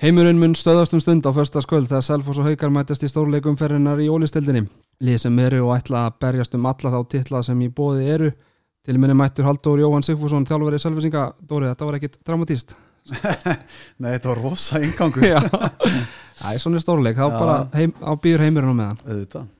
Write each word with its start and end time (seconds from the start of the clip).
Heimurinn 0.00 0.38
mun 0.40 0.54
stöðast 0.56 0.94
um 0.96 1.00
stund 1.02 1.26
á 1.28 1.32
förstaskvöld 1.36 1.90
þegar 1.90 2.04
Selfoss 2.06 2.38
og 2.40 2.46
Haukar 2.48 2.70
mætast 2.72 3.02
í 3.04 3.08
stórleikum 3.10 3.58
ferrinar 3.60 4.00
í 4.00 4.06
ólistildinni. 4.08 4.62
Lið 5.04 5.18
sem 5.26 5.40
eru 5.44 5.58
og 5.66 5.74
ætla 5.74 6.06
að 6.06 6.14
berjast 6.24 6.56
um 6.56 6.68
alla 6.70 6.92
þá 6.94 7.00
titla 7.12 7.42
sem 7.44 7.60
í 7.60 7.68
bóði 7.68 8.06
eru. 8.14 8.30
Til 8.88 8.96
minni 8.96 9.12
mættur 9.20 9.44
Halldór 9.44 9.82
Jóhann 9.82 10.06
Sigfússon, 10.06 10.46
þjálfverið 10.48 10.84
Selfossinga. 10.86 11.26
Dóri, 11.44 11.68
þetta 11.68 11.90
var 11.90 11.98
ekkit 11.98 12.16
dramatíst. 12.24 12.72
Nei, 14.00 14.14
þetta 14.14 14.32
var 14.32 14.40
rosa 14.40 14.80
yngangur. 14.80 15.28
Já, 15.34 15.42
það 16.40 16.54
er 16.54 16.64
svona 16.64 16.80
stórleik. 16.80 17.20
Þá 17.20 17.26
Já. 17.26 17.36
bara 17.36 17.60
heim, 17.76 17.92
á 18.00 18.12
býður 18.16 18.46
heimurinn 18.46 18.72
á 18.72 18.76
meðan. 18.80 19.04
Auðvitað. 19.04 19.50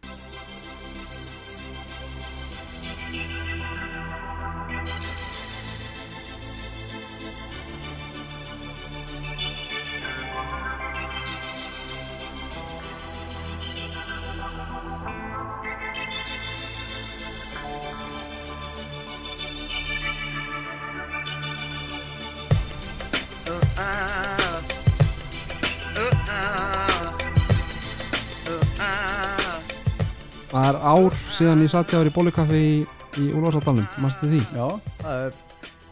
Það 30.61 30.69
er 30.75 30.79
ár 30.93 31.14
síðan 31.32 31.63
ég 31.64 31.71
satt 31.73 31.89
hjá 31.89 31.96
þér 32.03 32.09
í 32.11 32.12
bólukaffi 32.12 32.59
í, 32.61 32.75
í 33.23 33.28
Úlfarsáldalum. 33.33 33.87
Mástu 34.03 34.28
því? 34.28 34.41
Já, 34.53 34.67
það 35.01 35.23
er, 35.25 35.39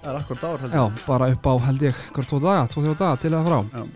það 0.03 0.11
er 0.13 0.19
akkurat 0.19 0.45
ár 0.45 0.65
heldur. 0.65 0.77
Já, 0.77 1.07
bara 1.09 1.29
upp 1.33 1.49
á 1.49 1.53
held 1.69 1.85
ég 1.89 2.03
hver 2.19 2.29
tvo 2.29 2.41
daga, 2.45 2.67
tvo 2.75 2.85
þjó 2.85 2.93
daga 3.01 3.21
til 3.23 3.31
eða 3.33 3.45
frá. 3.49 3.59
Já. 3.79 3.87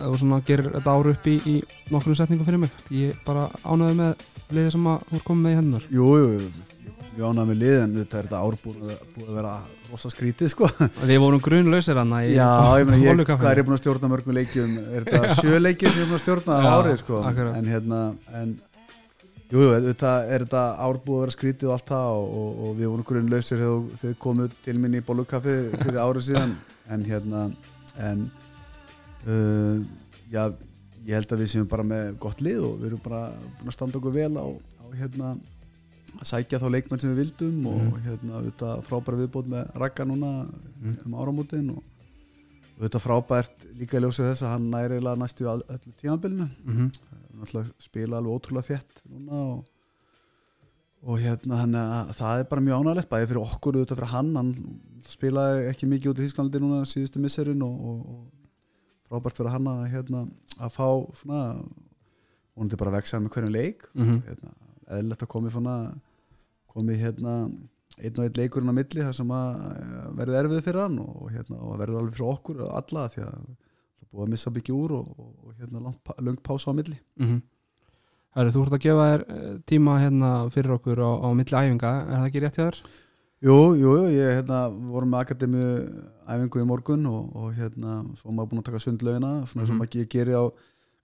Þú 0.00 0.16
svona 0.22 0.40
gerir 0.48 0.70
þetta 0.72 0.96
ár 0.96 1.10
upp 1.12 1.28
í, 1.30 1.36
í 1.46 1.54
nokkrum 1.94 2.16
setningum 2.18 2.48
fyrir 2.48 2.62
mig. 2.64 2.74
Ég 2.90 3.22
bara 3.26 3.46
ánæði 3.62 3.98
með 4.00 4.26
liðið 4.56 4.74
sem 4.74 4.90
að 4.90 5.06
þú 5.12 5.18
er 5.20 5.24
komið 5.30 5.44
með 5.46 5.52
í 5.54 5.58
hennar. 5.60 5.86
Jú, 5.94 6.08
jú, 6.18 6.30
ég 7.20 7.26
ánaði 7.28 7.50
með 7.52 7.60
liðin, 7.62 7.94
þetta 8.00 8.18
er 8.22 8.28
þetta 8.30 8.40
ár 8.40 8.56
búið, 8.64 8.80
að- 8.94 9.04
búið 9.14 9.28
að 9.30 9.38
vera 9.40 9.52
rosa 9.90 10.10
skrítið, 10.14 10.50
sko. 10.54 10.70
Við 11.10 11.20
vorum 11.20 11.42
grunlausir 11.44 11.98
hann 12.00 12.14
í 12.16 12.32
Já, 12.32 12.48
ég 12.80 12.88
meina, 12.88 13.02
ég, 13.04 13.22
hvað 13.28 13.48
er 13.50 13.60
ég 13.60 13.66
búin 13.68 13.76
að 13.76 13.82
stjórna 13.84 14.10
mörgum 14.12 14.36
leikjum? 14.38 14.74
Er 14.94 15.04
þetta 15.06 15.34
sjö 15.42 15.58
leikir 15.60 15.90
sem 15.92 16.00
ég 16.00 16.06
er 16.06 16.10
búin 16.12 16.20
að 16.20 16.24
stjórna 16.24 16.56
á 16.56 16.60
Já, 16.64 16.70
árið, 16.80 16.96
sko? 17.02 17.20
akkurat. 17.26 17.56
En 17.60 17.70
hérna, 17.74 18.00
en, 18.40 18.54
jú, 19.50 19.58
jú, 19.58 19.70
þetta 19.88 20.10
er 20.30 20.44
þetta 20.44 20.62
ár 20.86 20.98
búið 21.04 21.16
að 21.16 21.22
vera 21.24 21.34
skrítið 21.36 21.68
og 21.70 21.74
allt 21.76 21.88
það 21.90 22.08
og, 22.16 22.26
og, 22.40 22.58
og 22.68 22.74
við 22.78 22.90
vorum 22.92 23.06
grunnlausir 23.10 23.58
þegar 23.62 24.00
þið 24.02 24.16
komuð 24.24 24.56
til 24.64 24.76
minn 24.78 24.94
í 24.98 25.04
Bólukaffi 25.06 25.56
fyrir 25.80 26.00
árið 26.04 26.26
síðan, 26.28 26.56
en 26.94 27.04
hérna, 27.08 27.44
en, 28.08 28.24
uh, 29.26 29.78
já, 30.32 30.44
ég 31.06 31.14
held 31.16 31.32
að 31.34 31.42
við 31.44 31.52
séum 31.54 31.68
bara 31.70 31.86
með 31.86 32.12
gott 32.22 32.42
lið 32.44 32.60
og 32.68 32.76
við 32.82 32.90
erum 32.92 33.02
bara 33.04 33.22
búin 33.58 33.72
að 33.72 33.76
standa 33.78 33.98
okkur 34.00 34.14
vel 34.14 34.32
á, 34.38 34.46
á 34.46 34.84
hérna, 35.00 35.34
að 36.20 36.26
sækja 36.26 36.58
þá 36.62 36.66
leikmenn 36.74 37.00
sem 37.02 37.12
við 37.14 37.20
vildum 37.24 37.66
og 37.70 37.78
Mhm. 37.80 38.00
hérna, 38.06 38.42
þetta 38.48 38.70
frábæra 38.86 39.20
viðbót 39.22 39.46
með 39.50 39.70
Ragga 39.78 40.04
núna 40.04 40.32
Mhm. 40.80 40.96
um 41.06 41.14
áramótin 41.14 41.70
og, 41.76 41.82
þetta 42.80 42.98
frábært 43.02 43.66
líka 43.78 43.98
í 43.98 44.00
ljósið 44.02 44.30
þess 44.30 44.42
að 44.42 44.52
hann 44.54 44.70
næri 44.70 45.00
næstu 45.00 45.44
öllu 45.44 45.92
tímabilinu 46.00 46.48
mm 46.64 46.76
-hmm. 46.76 46.90
Spila 47.80 48.18
alveg 48.20 48.34
ótrúlega 48.36 48.68
þétt 48.74 49.02
núna 49.10 49.40
og, 49.54 49.64
og 51.06 51.18
hérna 51.22 51.62
að 51.64 52.10
það 52.18 52.40
er 52.42 52.48
bara 52.50 52.64
mjög 52.66 52.82
ánægilegt 52.84 53.10
bæði 53.12 53.28
fyrir 53.30 53.42
okkur 53.46 53.78
þetta 53.80 53.96
fyrir 53.98 54.12
hann 54.14 54.34
hann 54.36 54.50
spilaði 55.08 55.62
ekki 55.70 55.88
mikið 55.88 56.10
út 56.12 56.20
í 56.20 56.26
Þísklandi 56.28 56.60
núna 56.60 56.82
síðustu 56.88 57.22
misserin 57.22 57.62
og, 57.64 57.76
og, 57.80 58.00
og 58.14 59.08
frábært 59.10 59.38
fyrir 59.40 59.54
hann 59.54 59.70
að 59.72 59.86
hérna 59.94 60.24
að 60.60 60.74
fá 60.76 60.86
svona 61.22 61.40
vonandi 62.56 62.76
bara 62.80 62.92
að 62.92 62.98
veksa 63.00 63.20
með 63.24 63.32
hverjum 63.36 63.54
leik 63.56 63.86
Mhm. 63.94 64.20
hérna, 64.28 64.52
eðlilegt 64.90 65.22
að 65.24 65.32
komi 65.32 65.50
svona 65.54 65.76
komi 66.70 66.94
hérna 67.00 67.34
einn 68.00 68.18
og 68.18 68.24
einn 68.26 68.36
leikurinn 68.38 68.70
á 68.70 68.74
milli 68.76 69.02
þar 69.02 69.16
sem 69.16 69.32
að 69.34 69.64
eh, 69.70 70.04
verði 70.20 70.36
erfið 70.40 70.62
fyrir 70.68 70.82
hann 70.84 70.98
og, 71.02 71.24
hérna, 71.32 71.58
og 71.64 71.78
verður 71.80 71.98
alveg 72.00 72.14
fyrir 72.18 72.30
okkur 72.34 72.60
og 72.66 72.76
alla 72.78 73.08
því 73.10 73.24
að 73.24 73.32
það 73.32 73.40
er 73.40 73.56
búið 74.10 74.24
að 74.26 74.32
missa 74.34 74.50
byggja 74.54 74.74
úr 74.76 74.92
og, 74.98 75.12
og, 75.18 75.30
og 75.46 75.54
hérna 75.60 75.82
langt, 75.86 76.42
pása 76.46 76.70
á 76.70 76.74
milli. 76.74 76.98
Mm 77.20 77.40
Herri, 78.30 78.52
þú 78.54 78.60
ert 78.62 78.74
að 78.76 78.82
gefa 78.84 79.04
þér 79.10 79.22
eh, 79.34 79.54
tíma 79.66 79.94
hérna 79.98 80.28
fyrir 80.54 80.76
okkur 80.76 81.00
á, 81.02 81.10
á 81.18 81.28
milli 81.34 81.56
æfinga, 81.58 81.88
er 82.06 82.18
það 82.20 82.26
ekki 82.28 82.42
rétt 82.44 82.58
hjá 82.60 82.66
þér? 82.68 82.76
Jú, 83.42 83.56
jú, 83.74 83.92
jú, 83.96 84.10
ég 84.14 84.34
hérna, 84.38 84.58
vorum 84.70 85.10
með 85.10 85.24
akademíu 85.24 85.70
æfingu 86.30 86.60
í 86.62 86.66
morgun 86.68 87.06
og, 87.10 87.30
og 87.34 87.54
hérna, 87.58 87.96
svo 88.20 88.30
maður 88.30 88.52
búin 88.52 88.60
að 88.62 88.68
taka 88.68 88.82
sundlaugina 88.84 89.30
svona 89.50 89.66
sem 89.66 89.74
Mhm. 89.74 89.80
maður 89.82 89.98
ég 90.04 90.10
geri 90.14 90.36
á 90.38 90.44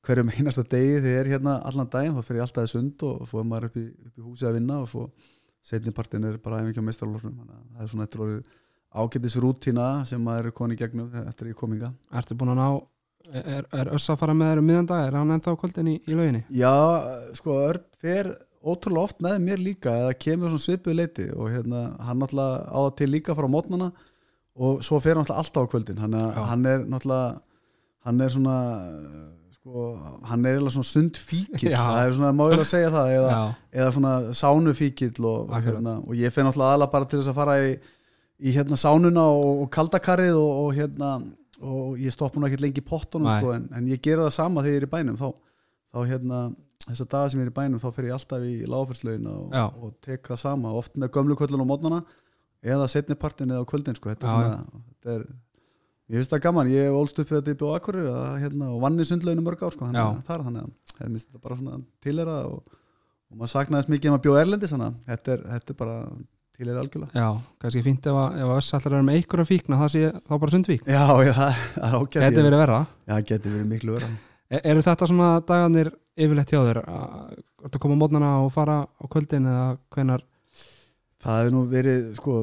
hverjum 0.07 0.31
einasta 0.37 0.63
degi 0.63 1.01
þegar 1.03 1.19
er 1.25 1.31
hérna 1.35 1.57
allan 1.67 1.91
daginn 1.91 2.15
þá 2.15 2.23
fer 2.29 2.37
ég 2.39 2.45
alltaf 2.47 2.69
í 2.69 2.73
sund 2.77 3.03
og 3.09 3.27
svo 3.27 3.41
er 3.43 3.49
maður 3.51 3.67
upp 3.73 3.77
í, 3.83 3.87
upp 4.07 4.19
í 4.23 4.27
húsi 4.29 4.47
að 4.47 4.55
vinna 4.61 4.79
og 4.85 4.89
svo 4.93 5.09
setnipartin 5.67 6.29
er 6.31 6.39
bara 6.39 6.61
æfingi 6.63 6.79
á 6.79 6.87
að 6.87 7.11
það 7.11 7.83
er 7.83 7.91
svona 7.91 8.07
orðið 8.07 8.51
ágætis 8.97 9.37
rútína 9.43 9.89
sem 10.07 10.23
maður 10.23 10.47
er 10.53 10.55
koni 10.55 10.77
í 10.77 10.79
gegnum 10.79 11.11
eftir 11.27 11.51
ég 11.51 11.59
kominga 11.59 11.91
Ertu 12.15 12.37
búin 12.39 12.55
að 12.55 12.61
ná, 12.63 12.69
er, 13.33 13.69
er 13.73 13.93
Öss 13.97 14.11
að 14.13 14.21
fara 14.23 14.35
með 14.37 14.53
þér 14.53 14.63
um 14.63 14.69
miðandag, 14.71 15.07
er 15.07 15.17
hann 15.19 15.33
ennþá 15.37 15.57
kvöldin 15.61 15.93
í, 15.93 15.97
í 16.07 16.19
lauginni? 16.19 16.43
Já, 16.55 16.75
sko, 17.39 17.57
Örn 17.69 17.87
fer 18.03 18.35
ótrúlega 18.67 19.07
oft 19.07 19.23
með 19.23 19.39
mér 19.45 19.63
líka 19.63 19.95
eða 20.03 20.19
kemur 20.19 20.53
svona 20.53 20.65
svipuð 20.65 20.99
leiti 20.99 21.27
og 21.35 21.51
hérna, 21.55 21.87
hann 22.03 22.23
náttúrulega 22.23 22.67
á 22.67 22.79
það 22.79 22.93
til 23.01 23.11
líka 23.15 23.37
frá 23.39 23.49
mótnana 23.51 23.91
og 24.57 24.85
svo 24.87 25.01
fer 25.03 25.15
hann 25.15 25.27
náttúrulega 25.27 25.45
alltaf 25.45 25.69
á 25.69 25.71
kvöldin. 25.73 26.01
Hann 26.03 26.17
er, 26.19 26.39
hann 26.51 26.67
er 26.67 26.87
náttúrulega 26.87 27.43
hann 28.07 28.23
er 28.23 28.31
svona 28.31 28.59
sko, 29.57 29.87
hann 30.31 30.47
er 30.47 30.57
eiginlega 30.57 30.77
svona 30.77 30.91
sund 30.91 31.19
fíkil 31.19 31.75
það 31.79 32.01
er 32.03 32.15
svona 32.19 32.35
máilega 32.37 32.63
að 32.63 32.71
segja 32.71 32.93
það 32.95 33.13
eða, 33.17 33.41
eða 33.75 33.95
svona 33.97 34.15
sánu 34.41 34.75
fíkil 34.79 35.15
og, 35.27 35.57
hérna, 35.67 35.99
og 36.03 36.15
ég 36.19 36.35
fer 36.35 36.47
náttúrulega 36.47 36.79
aðla 36.79 36.91
bara 36.93 37.11
til 37.11 37.21
þess 37.21 37.33
að 37.33 37.41
fara 37.41 37.57
í, 37.65 37.73
í 38.39 38.55
hérna 38.55 38.79
sánuna 38.81 39.27
og, 39.35 39.65
og 39.65 39.73
kaldakarið 39.75 40.39
og, 40.39 40.63
og 40.65 40.79
hérna 40.79 41.17
og 41.63 41.97
ég 42.01 42.13
stoppa 42.13 42.41
nú 42.41 42.49
ekkert 42.49 42.65
lengi 42.65 42.83
í 42.83 42.87
pottunum 42.87 43.31
sko, 43.39 43.55
en, 43.57 43.69
en 43.77 43.89
ég 43.89 44.03
gera 44.05 44.27
það 44.27 44.37
sama 44.37 44.65
þegar 44.65 44.77
ég 44.77 44.83
er 44.83 44.89
í 44.89 44.93
bænum. 44.93 45.17
Þá, 45.21 45.29
þá 45.97 46.01
hérna 46.11 46.41
þessar 46.87 47.09
dagar 47.11 47.33
sem 47.33 47.41
ég 47.41 47.49
er 47.49 47.53
í 47.53 47.57
bænum 47.57 47.83
þá 47.83 47.89
fer 47.97 48.07
ég 48.09 48.15
alltaf 48.17 48.45
í 48.47 48.53
lágfyrslaugina 48.71 49.33
og, 49.33 49.57
og 49.83 49.97
tek 50.05 50.29
það 50.31 50.43
sama 50.43 50.75
oft 50.79 50.95
með 51.01 51.13
gömlu 51.17 51.37
kvöldun 51.39 51.65
á 51.67 51.71
mótnana 51.71 52.01
eða 52.67 52.87
setnipartin 52.91 53.51
eða 53.51 53.67
á 53.67 53.71
kvöldin 53.71 53.99
sko. 53.99 54.13
þetta 54.13 54.31
Já, 54.31 54.37
svona 54.37 54.85
þetta 54.93 55.17
er, 55.17 55.27
ég 56.07 56.21
finnst 56.21 56.35
það 56.35 56.45
gaman, 56.47 56.71
ég 56.71 56.87
hef 56.87 56.99
ólst 57.01 57.21
upp 57.23 57.33
þetta 57.33 57.55
í 57.55 57.59
bjóð 57.59 57.75
akkurir 57.81 58.09
hérna, 58.45 58.71
og 58.75 58.81
vann 58.85 59.03
í 59.03 59.09
sundlauginu 59.09 59.47
mörg 59.47 59.67
ár 59.67 59.75
sko, 59.75 59.89
þannig 59.89 60.03
að 60.05 60.33
er 60.37 60.47
þannig 60.47 60.63
að 60.63 61.03
ég 61.03 61.11
finnst 61.11 61.31
þetta 61.33 61.45
bara 61.49 61.79
tilera 62.07 62.39
og, 62.53 62.79
og 63.33 63.41
maður 63.41 63.55
saknaðist 63.57 63.93
mikið 63.97 64.13
um 64.13 64.19
að 64.19 64.25
bjóða 64.29 64.47
erlendis 64.47 64.75
þannig 64.75 64.89
að 64.93 65.11
þetta 65.11 65.35
er, 65.35 65.45
þetta 65.57 65.75
er 65.75 65.81
bara 65.83 65.99
tilera 66.57 66.81
algjörlega 66.83 67.13
já, 67.21 67.29
kannski 67.63 67.83
fínt 67.87 68.07
ef, 68.07 68.19
að- 68.23 68.55
Öss 68.57 68.73
að 68.77 68.87
vera 68.89 69.03
með 69.07 69.19
einhverja 69.21 69.49
fíkna, 69.51 69.79
það 69.83 69.91
sé 69.95 70.05
þá 70.27 70.33
bara 70.41 70.55
sundvík. 70.55 70.87
Já, 70.87 71.05
já, 71.27 71.33
það 71.33 71.51
er 71.77 71.97
ágætt 72.01 72.23
Gæti 72.27 72.45
verið 72.47 72.61
verra. 72.63 72.79
Já, 73.07 73.17
geti 73.31 73.53
verið 73.53 73.67
miklu 73.75 73.97
vera 73.99 74.09
Er, 74.49 74.61
eru 74.63 74.83
þetta 74.87 75.07
svona 75.11 75.29
dagarnir 75.43 75.89
yfirleitt 76.17 76.53
hjá 76.55 76.61
þér? 76.63 76.79
að- 76.87 77.79
koma 77.83 77.97
mótnana 77.99 78.29
og 78.45 78.53
fara 78.55 78.87
á 78.87 79.05
kvöldin 79.11 79.47
eða 79.51 79.79
hvenar? 79.91 80.23
Það 81.23 81.41
hefur 81.41 81.53
nú 81.57 81.63
verið, 81.71 82.15
sko 82.15 82.35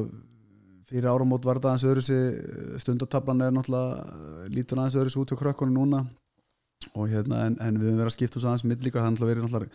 fyrir 0.90 1.08
áramót 1.08 1.44
var 1.48 1.56
þetta 1.56 1.70
aðeins 1.72 1.86
öðru 1.88 2.02
sig 2.04 2.80
stundatablan 2.82 3.40
er 3.46 3.54
náttúrulega 3.56 4.50
lítur 4.52 4.78
aðeins 4.82 4.98
öðru 5.00 5.22
út 5.24 5.32
hjá 5.32 5.38
krökkunum 5.40 5.74
núna 5.78 6.02
og 6.94 7.08
hérna, 7.08 7.46
en, 7.48 7.56
en 7.60 7.78
við 7.80 7.88
höfum 7.88 8.02
verið 8.02 8.10
að 8.12 8.16
skipta 8.18 8.38
svo 8.42 8.50
aðeins 8.52 8.64
mitt 8.68 8.84
líka, 8.84 9.00
það 9.00 9.06
er 9.06 9.14
náttúrulega 9.14 9.32
verið 9.32 9.46
náttúrulega 9.48 9.70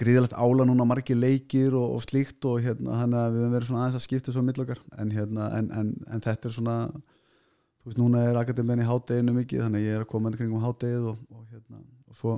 gríðalegt 0.00 0.36
ála 0.36 0.66
núna 0.68 0.84
margir 0.88 1.16
leikir 1.16 1.74
og, 1.76 1.96
og 1.96 2.02
slíkt 2.04 2.44
og 2.48 2.60
hérna, 2.64 2.98
við 3.32 3.44
höfum 3.44 3.54
verið 3.54 3.68
svona 3.70 3.84
aðeins 3.84 4.00
að 4.00 4.04
skipta 4.04 4.34
svo 4.34 4.42
mitt 4.44 4.60
okkar, 4.60 4.82
en 5.00 5.12
hérna 5.14 5.48
en, 5.56 5.70
en, 5.72 5.94
en 6.12 6.24
þetta 6.24 6.50
er 6.50 6.56
svona 6.56 6.76
þú 6.90 7.88
veist, 7.88 8.00
núna 8.02 8.26
er 8.26 8.40
akademiðin 8.40 8.84
í 8.84 8.90
hádeginu 8.90 9.36
mikið 9.38 9.64
þannig 9.64 9.86
ég 9.86 9.96
er 9.96 10.04
að 10.04 10.10
koma 10.12 10.30
inn 10.30 10.38
kringum 10.38 10.64
hádegið 10.64 11.08
og, 11.12 11.24
og 11.32 11.42
hérna, 11.48 11.82
og 12.10 12.20
svo 12.20 12.36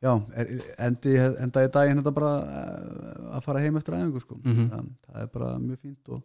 já, 0.00 0.12
er, 0.40 0.52
endi, 0.86 1.14
enda 1.44 1.64
í 1.66 1.72
daginn 1.76 2.00
þetta 2.00 2.14
bara 2.16 2.34
eh, 2.48 3.30
að 3.36 3.44
fara 3.44 3.64
heim 3.64 3.80
eftir 3.80 3.98
æfingu 3.98 4.22
sko. 4.24 4.40
Mhm. 4.40 4.68
það, 4.72 4.90
það 5.08 5.24
er 5.24 5.32
bara 5.36 5.50
mjög 5.60 5.82
fínt 5.84 6.12
og, 6.16 6.22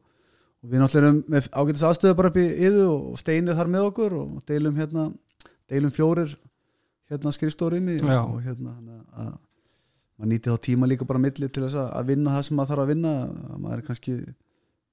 og 0.63 0.71
við 0.71 0.83
náttúrulega 0.83 1.11
erum 1.11 1.23
með 1.35 1.49
ágætis 1.51 1.87
aðstöðu 1.89 2.19
bara 2.21 2.31
upp 2.31 2.39
í 2.39 2.47
yðu 2.69 2.85
og 2.93 3.19
steinir 3.19 3.59
þar 3.59 3.73
með 3.75 3.89
okkur 3.89 4.19
og 4.21 4.37
deilum 4.47 4.79
hérna 4.79 5.09
deilum 5.67 5.91
fjórir 5.91 6.37
hérna 7.11 7.33
skrifstórimi 7.35 7.99
og 8.05 8.39
hérna 8.45 8.77
að 9.11 9.35
maður 10.15 10.31
nýti 10.31 10.51
þá 10.53 10.57
tíma 10.67 10.87
líka 10.89 11.05
bara 11.09 11.19
milli 11.19 11.49
til 11.49 11.63
þess 11.65 11.75
að- 11.81 12.05
vinna 12.07 12.35
það 12.37 12.43
sem 12.47 12.57
maður 12.57 12.71
þarf 12.73 12.83
að 12.85 12.91
vinna. 12.93 13.13
Að 13.55 13.59
maður 13.65 13.77
er 13.81 13.85
kannski 13.89 14.13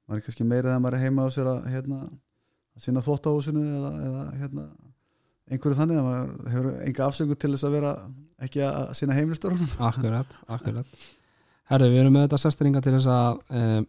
maður 0.08 0.16
er 0.18 0.24
kannski 0.26 0.44
meira 0.50 0.68
þegar 0.72 0.82
maður 0.84 0.96
er 0.98 1.04
heima 1.06 1.26
á 1.26 1.28
sér 1.36 1.50
að 1.52 1.66
hérna 1.72 1.98
að 2.02 2.82
sinna 2.86 3.00
þóttahúsinu 3.06 3.62
eða, 3.78 3.90
eða 4.08 4.22
hérna 4.40 4.64
einhverju 5.52 5.78
þannig. 5.78 5.96
Að 6.02 6.06
maður 6.10 6.52
hefur 6.54 6.70
enga 6.88 7.06
afsöngu 7.06 7.38
til 7.38 7.50
þess 7.54 7.64
að 7.68 7.74
vera 7.78 7.92
ekki 8.42 8.62
að 8.66 8.94
sinna 8.98 9.14
heimilstörunum 9.18 9.74
Akkurat, 9.78 10.38
akkurat. 10.48 10.86
Herðu, 11.70 11.90
við 11.92 12.00
erum 12.02 12.16
með 12.16 12.24
þetta 12.26 12.38
sestringa 12.42 12.80
til 12.82 12.92
þess 12.96 13.06
að 13.12 13.42
um, 13.60 13.86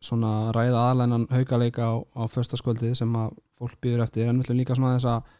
svona 0.00 0.30
ræða 0.54 0.84
aðlænan 0.92 1.26
haukaleika 1.34 1.84
á, 1.90 1.94
á 2.16 2.22
föstaskvöldið 2.30 2.94
sem 2.96 3.12
að 3.18 3.34
fólk 3.58 3.76
býður 3.82 4.04
eftir. 4.06 4.28
En 4.30 4.38
við 4.38 4.46
ætlum 4.46 4.60
líka 4.62 4.76
svona 4.78 4.94
þess 4.96 5.10
að 5.12 5.34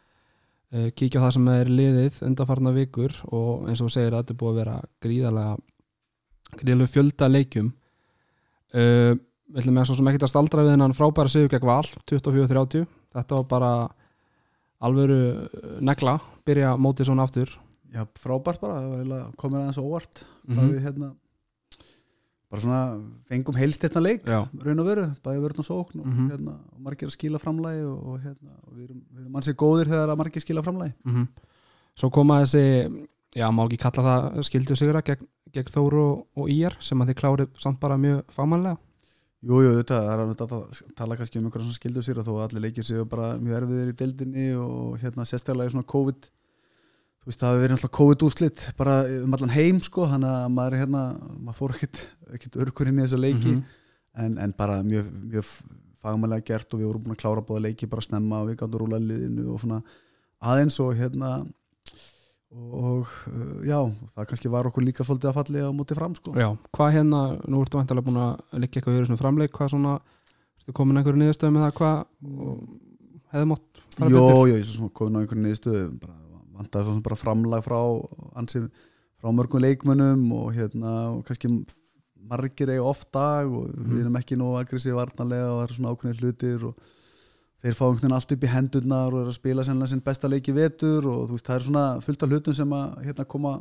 uh, 0.74 0.88
kíkja 0.96 1.22
á 1.22 1.24
það 1.26 1.34
sem 1.36 1.50
er 1.54 1.72
liðið 1.72 2.22
undanfarnar 2.28 2.76
vikur 2.76 3.14
og 3.28 3.68
eins 3.68 3.82
og 3.84 3.92
segir 3.92 4.14
að 4.14 4.22
þetta 4.22 4.34
er 4.34 4.40
búið 4.42 4.52
að 4.52 4.60
vera 4.62 4.76
gríðarlega 5.04 5.54
gríðarlega 6.58 6.94
fjölda 6.94 7.28
leikjum. 7.30 7.70
Uh, 8.72 9.14
við 9.48 9.62
ætlum 9.62 9.78
með 9.78 9.88
svo 9.88 9.98
sem 9.98 10.10
ekkert 10.10 10.26
að 10.28 10.34
staldra 10.34 10.64
við 10.64 10.74
hennan 10.74 10.96
frábæra 10.96 11.32
sigur 11.32 11.52
gegn 11.52 11.68
val 11.68 11.86
24-30 12.10 12.84
þetta 13.16 13.38
var 13.38 13.46
bara 13.48 13.70
alvöru 14.84 15.22
uh, 15.46 15.78
negla 15.84 16.18
byrja 16.48 16.74
mótið 16.80 17.10
svona 17.10 17.24
aftur. 17.28 17.54
Já, 17.88 18.04
frábært 18.20 18.60
bara, 18.60 18.82
það 18.84 19.08
var 19.12 19.32
komið 19.40 19.62
aðeins 19.62 19.80
óvart. 19.80 20.22
Mhm. 20.44 20.58
hvað 20.58 20.74
við 20.74 20.84
hérna 20.84 21.14
bara 22.50 22.62
svona 22.64 22.80
fengum 23.28 23.56
heilst 23.60 23.82
hérna 23.84 24.00
leik 24.02 24.24
Já, 24.24 24.40
raun 24.64 24.80
og 24.80 24.86
veru, 24.88 25.04
bæði 25.24 25.42
vörn 25.44 25.58
og 25.62 25.66
sókn 25.68 26.00
og, 26.00 26.06
Mhm. 26.06 26.30
hérna, 26.32 26.54
og 26.72 26.80
margir 26.80 27.08
að 27.10 27.16
skila 27.16 27.38
framlægi 27.42 27.84
og, 27.84 27.98
og, 28.06 28.18
hérna, 28.24 28.52
og 28.66 28.72
við 28.76 28.84
erum, 28.88 29.02
erum 29.18 29.32
mannsið 29.36 29.56
góðir 29.60 29.90
þegar 29.92 30.08
að 30.14 30.18
margir 30.22 30.40
skila 30.46 30.62
framlægi 30.62 30.94
mm 31.04 31.28
Svo 31.98 32.10
koma 32.14 32.40
þessi 32.44 33.06
já, 33.34 33.46
má 33.50 33.64
ekki 33.66 33.78
kalla 33.82 34.02
það 34.08 34.42
skildu 34.46 34.76
sigra 34.78 35.02
gegn, 35.02 35.26
gegn 35.52 35.72
Þóru 35.74 36.02
og, 36.36 36.48
Íjar 36.48 36.76
sem 36.80 36.98
að 37.02 37.08
þið 37.10 37.18
klárið 37.20 37.48
samt 37.58 37.80
bara 37.80 37.96
mjög 37.98 38.22
fagmannlega 38.30 38.78
Jú, 39.42 39.60
jú, 39.62 39.82
þetta 39.82 39.98
er 40.12 40.18
að 40.18 40.36
tala, 40.96 41.16
kannski 41.16 41.38
um 41.38 41.50
skildur 41.72 42.02
sér 42.02 42.18
og 42.18 42.26
þó 42.26 42.32
að 42.38 42.48
allir 42.48 42.62
leikir 42.64 42.82
séu 42.82 43.04
bara 43.06 43.36
mjög 43.38 43.62
erfiðir 43.62 43.92
í 43.92 43.96
deildinni 44.00 44.46
og 44.58 44.98
hérna 44.98 45.22
sérstaklega 45.26 45.68
í 45.70 45.74
svona 45.76 45.86
COVID 45.86 46.30
þú 47.28 47.32
veist, 47.34 47.42
það 47.42 47.50
hafi 47.50 47.60
verið 47.60 47.74
alltaf 47.76 47.90
COVID 47.92 48.22
úslit 48.24 48.62
bara 48.78 48.92
um 49.18 49.34
allan 49.36 49.50
heim 49.52 49.80
sko 49.84 50.06
þannig 50.08 50.30
að 50.32 50.52
maður 50.54 50.76
er 50.76 50.80
hérna, 50.80 51.02
maður 51.44 51.58
fór 51.58 51.74
ekkit, 51.76 52.00
ekkit 52.38 52.56
örkur 52.64 52.88
inn 52.88 53.02
í 53.02 53.04
þessa 53.04 53.20
leiki. 53.20 53.52
Mhm. 53.52 53.64
en, 54.18 54.38
en 54.42 54.54
bara 54.56 54.78
mjög, 54.82 55.10
mjög 55.28 55.50
fagmælega 56.00 56.46
gert 56.48 56.72
og 56.72 56.80
við 56.80 56.88
vorum 56.88 57.02
búin 57.04 57.14
að 57.14 57.20
klára 57.20 57.44
bóða 57.44 57.66
leiki 57.66 57.86
bara 57.86 58.02
snemma 58.02 58.40
og 58.40 58.48
við 58.48 58.56
gáttum 58.62 58.80
rúla 58.80 58.98
liðinu 58.98 59.44
og 59.52 59.60
svona 59.60 59.82
aðeins 60.40 60.78
og 60.80 60.94
hérna 60.96 61.32
og 62.48 63.04
uh, 63.28 63.60
já, 63.68 63.76
það 64.14 64.28
kannski 64.30 64.50
var 64.50 64.70
okkur 64.70 64.86
líka 64.86 65.04
svolítið 65.04 65.28
að 65.28 65.36
falli 65.36 65.64
á 65.68 65.70
móti 65.76 65.96
fram 65.98 66.14
sko. 66.16 66.32
Já, 66.32 66.48
hvað 66.72 66.94
hérna, 66.96 67.20
nú 67.44 67.60
ertu 67.60 67.76
vantilega 67.76 68.08
búin 68.08 68.22
að 68.24 68.62
liggja 68.64 68.80
eitthvað 68.80 68.96
yfir 68.96 69.10
svona 69.10 69.20
framleik, 69.20 69.52
hvað 69.52 69.74
svona 69.74 69.98
ertu 70.56 70.76
komin 70.80 70.96
að 70.96 71.02
einhverju 71.02 71.22
niðurstöðu 71.22 71.54
með 71.58 71.66
það 71.66 71.76
hvað 71.82 71.98
hefði 73.34 73.58
fara 73.98 74.10
Jó, 74.14 74.24
jó, 74.24 74.40
ég 74.54 74.64
svo 74.64 74.88
komin 74.88 75.18
á 75.18 75.20
einhverju 75.20 75.44
niðurstöðu 75.44 75.84
bara 76.00 76.16
vantaði 76.58 76.84
svo 76.88 76.94
sem 76.96 77.02
bara 77.06 77.18
framlag 77.20 77.64
frá 77.64 77.78
ansi, 78.40 78.64
frá 79.22 79.32
mörgum 79.34 79.62
leikmönnum 79.64 80.26
og 80.36 80.52
hérna, 80.56 80.92
og 81.16 81.24
kannski 81.28 81.50
margir 82.28 82.68
eiga 82.74 82.84
oft 82.84 83.08
dag 83.14 83.46
og 83.48 83.68
Mhm. 83.72 83.90
við 83.94 84.00
erum 84.04 84.16
ekki 84.20 84.36
nú 84.36 84.52
aggressív 84.58 84.94
varnarlega 84.98 85.48
og 85.48 85.58
það 85.60 85.66
eru 85.68 85.76
svona 85.78 85.92
ákveðnir 85.94 86.20
hlutir 86.20 86.64
og 86.68 86.74
þeir 87.62 87.74
fá 87.74 87.84
einhvern 87.86 88.00
veginn 88.02 88.12
allt 88.18 88.32
upp 88.32 88.44
í 88.44 88.52
hendurnar 88.52 89.12
og 89.14 89.20
eru 89.22 89.30
að 89.32 89.38
spila 89.38 89.64
sennilega 89.64 89.88
sinn 89.88 90.02
besta 90.04 90.28
leiki 90.28 90.52
vetur 90.54 91.06
og 91.06 91.28
þú 91.28 91.32
veist, 91.38 91.46
það 91.48 91.56
er 91.56 91.66
svona 91.66 91.84
fullt 92.04 92.22
af 92.22 92.28
hlutum 92.30 92.54
sem 92.54 92.70
að 92.70 93.04
hérna 93.06 93.24
koma 93.26 93.52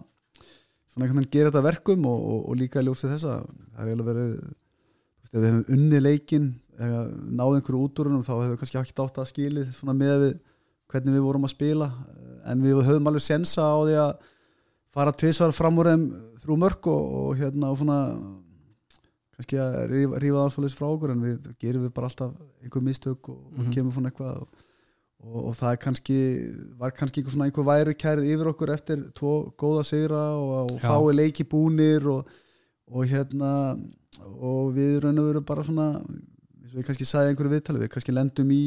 svona 0.92 1.06
einhvern 1.06 1.22
veginn 1.22 1.32
gera 1.38 1.52
þetta 1.52 1.64
verkum 1.64 2.06
og, 2.06 2.20
og, 2.34 2.50
og 2.50 2.56
líka 2.60 2.84
ljósið 2.84 3.14
þessa 3.16 3.34
það 3.48 3.82
er 3.82 3.88
eiginlega 3.88 4.12
verið 4.12 4.36
þú 4.38 5.24
veist, 5.24 5.34
við 5.34 5.48
hefum 5.48 5.66
unni 5.78 6.00
leikin 6.04 6.46
eða 6.78 7.02
náðu 7.40 7.56
einhverju 7.58 7.82
útúrunum 7.88 8.24
þá 8.28 8.34
hefur 8.38 8.54
við 8.54 8.60
kannski 8.62 8.78
ekki 8.84 9.02
átt 9.06 9.18
að 9.24 9.30
skilið 9.32 9.72
svona 9.80 9.96
með 9.98 10.16
við 10.26 10.34
hvernig 10.92 11.14
við 11.18 11.26
vorum 11.28 11.48
að 11.48 11.54
spila 11.56 11.88
en 12.48 12.62
við 12.64 12.82
höfum 12.88 13.08
alveg 13.12 13.24
sensa 13.26 13.66
á 13.68 13.78
því 13.84 13.96
að 14.04 14.12
fara 14.98 15.12
tvisvar 15.14 15.52
fram 15.54 15.78
úr 15.82 15.90
þeim 15.92 16.06
þrjú 16.42 16.58
mörg 16.62 16.88
og, 16.92 17.10
og 17.22 17.42
hérna 17.42 17.72
og 17.74 17.78
svona 17.82 17.98
kannski 19.38 19.60
að 19.62 19.76
rífa, 19.92 20.22
rífa 20.24 20.46
svolítið 20.54 20.78
frá 20.80 20.88
okkur 20.94 21.12
en 21.14 21.26
við 21.26 21.50
gerum 21.62 21.84
við 21.86 21.92
bara 21.94 22.08
alltaf 22.10 22.32
einhver 22.64 22.86
mistök 22.88 23.30
og, 23.30 23.42
og 23.52 23.60
Mhm. 23.66 23.74
kemur 23.76 23.94
svona 23.94 24.10
eitthvað 24.10 24.40
og, 24.42 24.48
og, 25.28 25.38
og 25.50 25.54
það 25.60 25.72
er 25.76 25.82
kannski 25.84 26.18
var 26.80 26.92
kannski 26.98 27.22
einhver 27.22 27.36
svona 27.36 27.50
einhver 27.50 27.68
væri 27.68 27.94
kærið 28.02 28.32
yfir 28.34 28.50
okkur 28.54 28.74
eftir 28.74 29.04
tvo 29.14 29.36
góða 29.60 29.84
sigra 29.86 30.24
og, 30.40 30.72
fái 30.82 31.14
leiki 31.20 31.44
búnir 31.46 32.08
og, 32.10 32.26
og 32.90 33.06
hérna 33.06 33.52
og 34.26 34.74
við 34.74 35.02
raun 35.04 35.20
og 35.22 35.28
veru 35.30 35.42
bara 35.46 35.64
svona 35.68 35.90
eins 36.02 36.74
og 36.74 36.80
ég 36.82 36.88
kannski 36.90 37.06
sagði 37.06 37.36
einhverju 37.36 37.54
viðtali 37.54 37.84
við 37.84 37.92
kannski 37.94 38.16
lendum 38.16 38.50
í, 38.52 38.64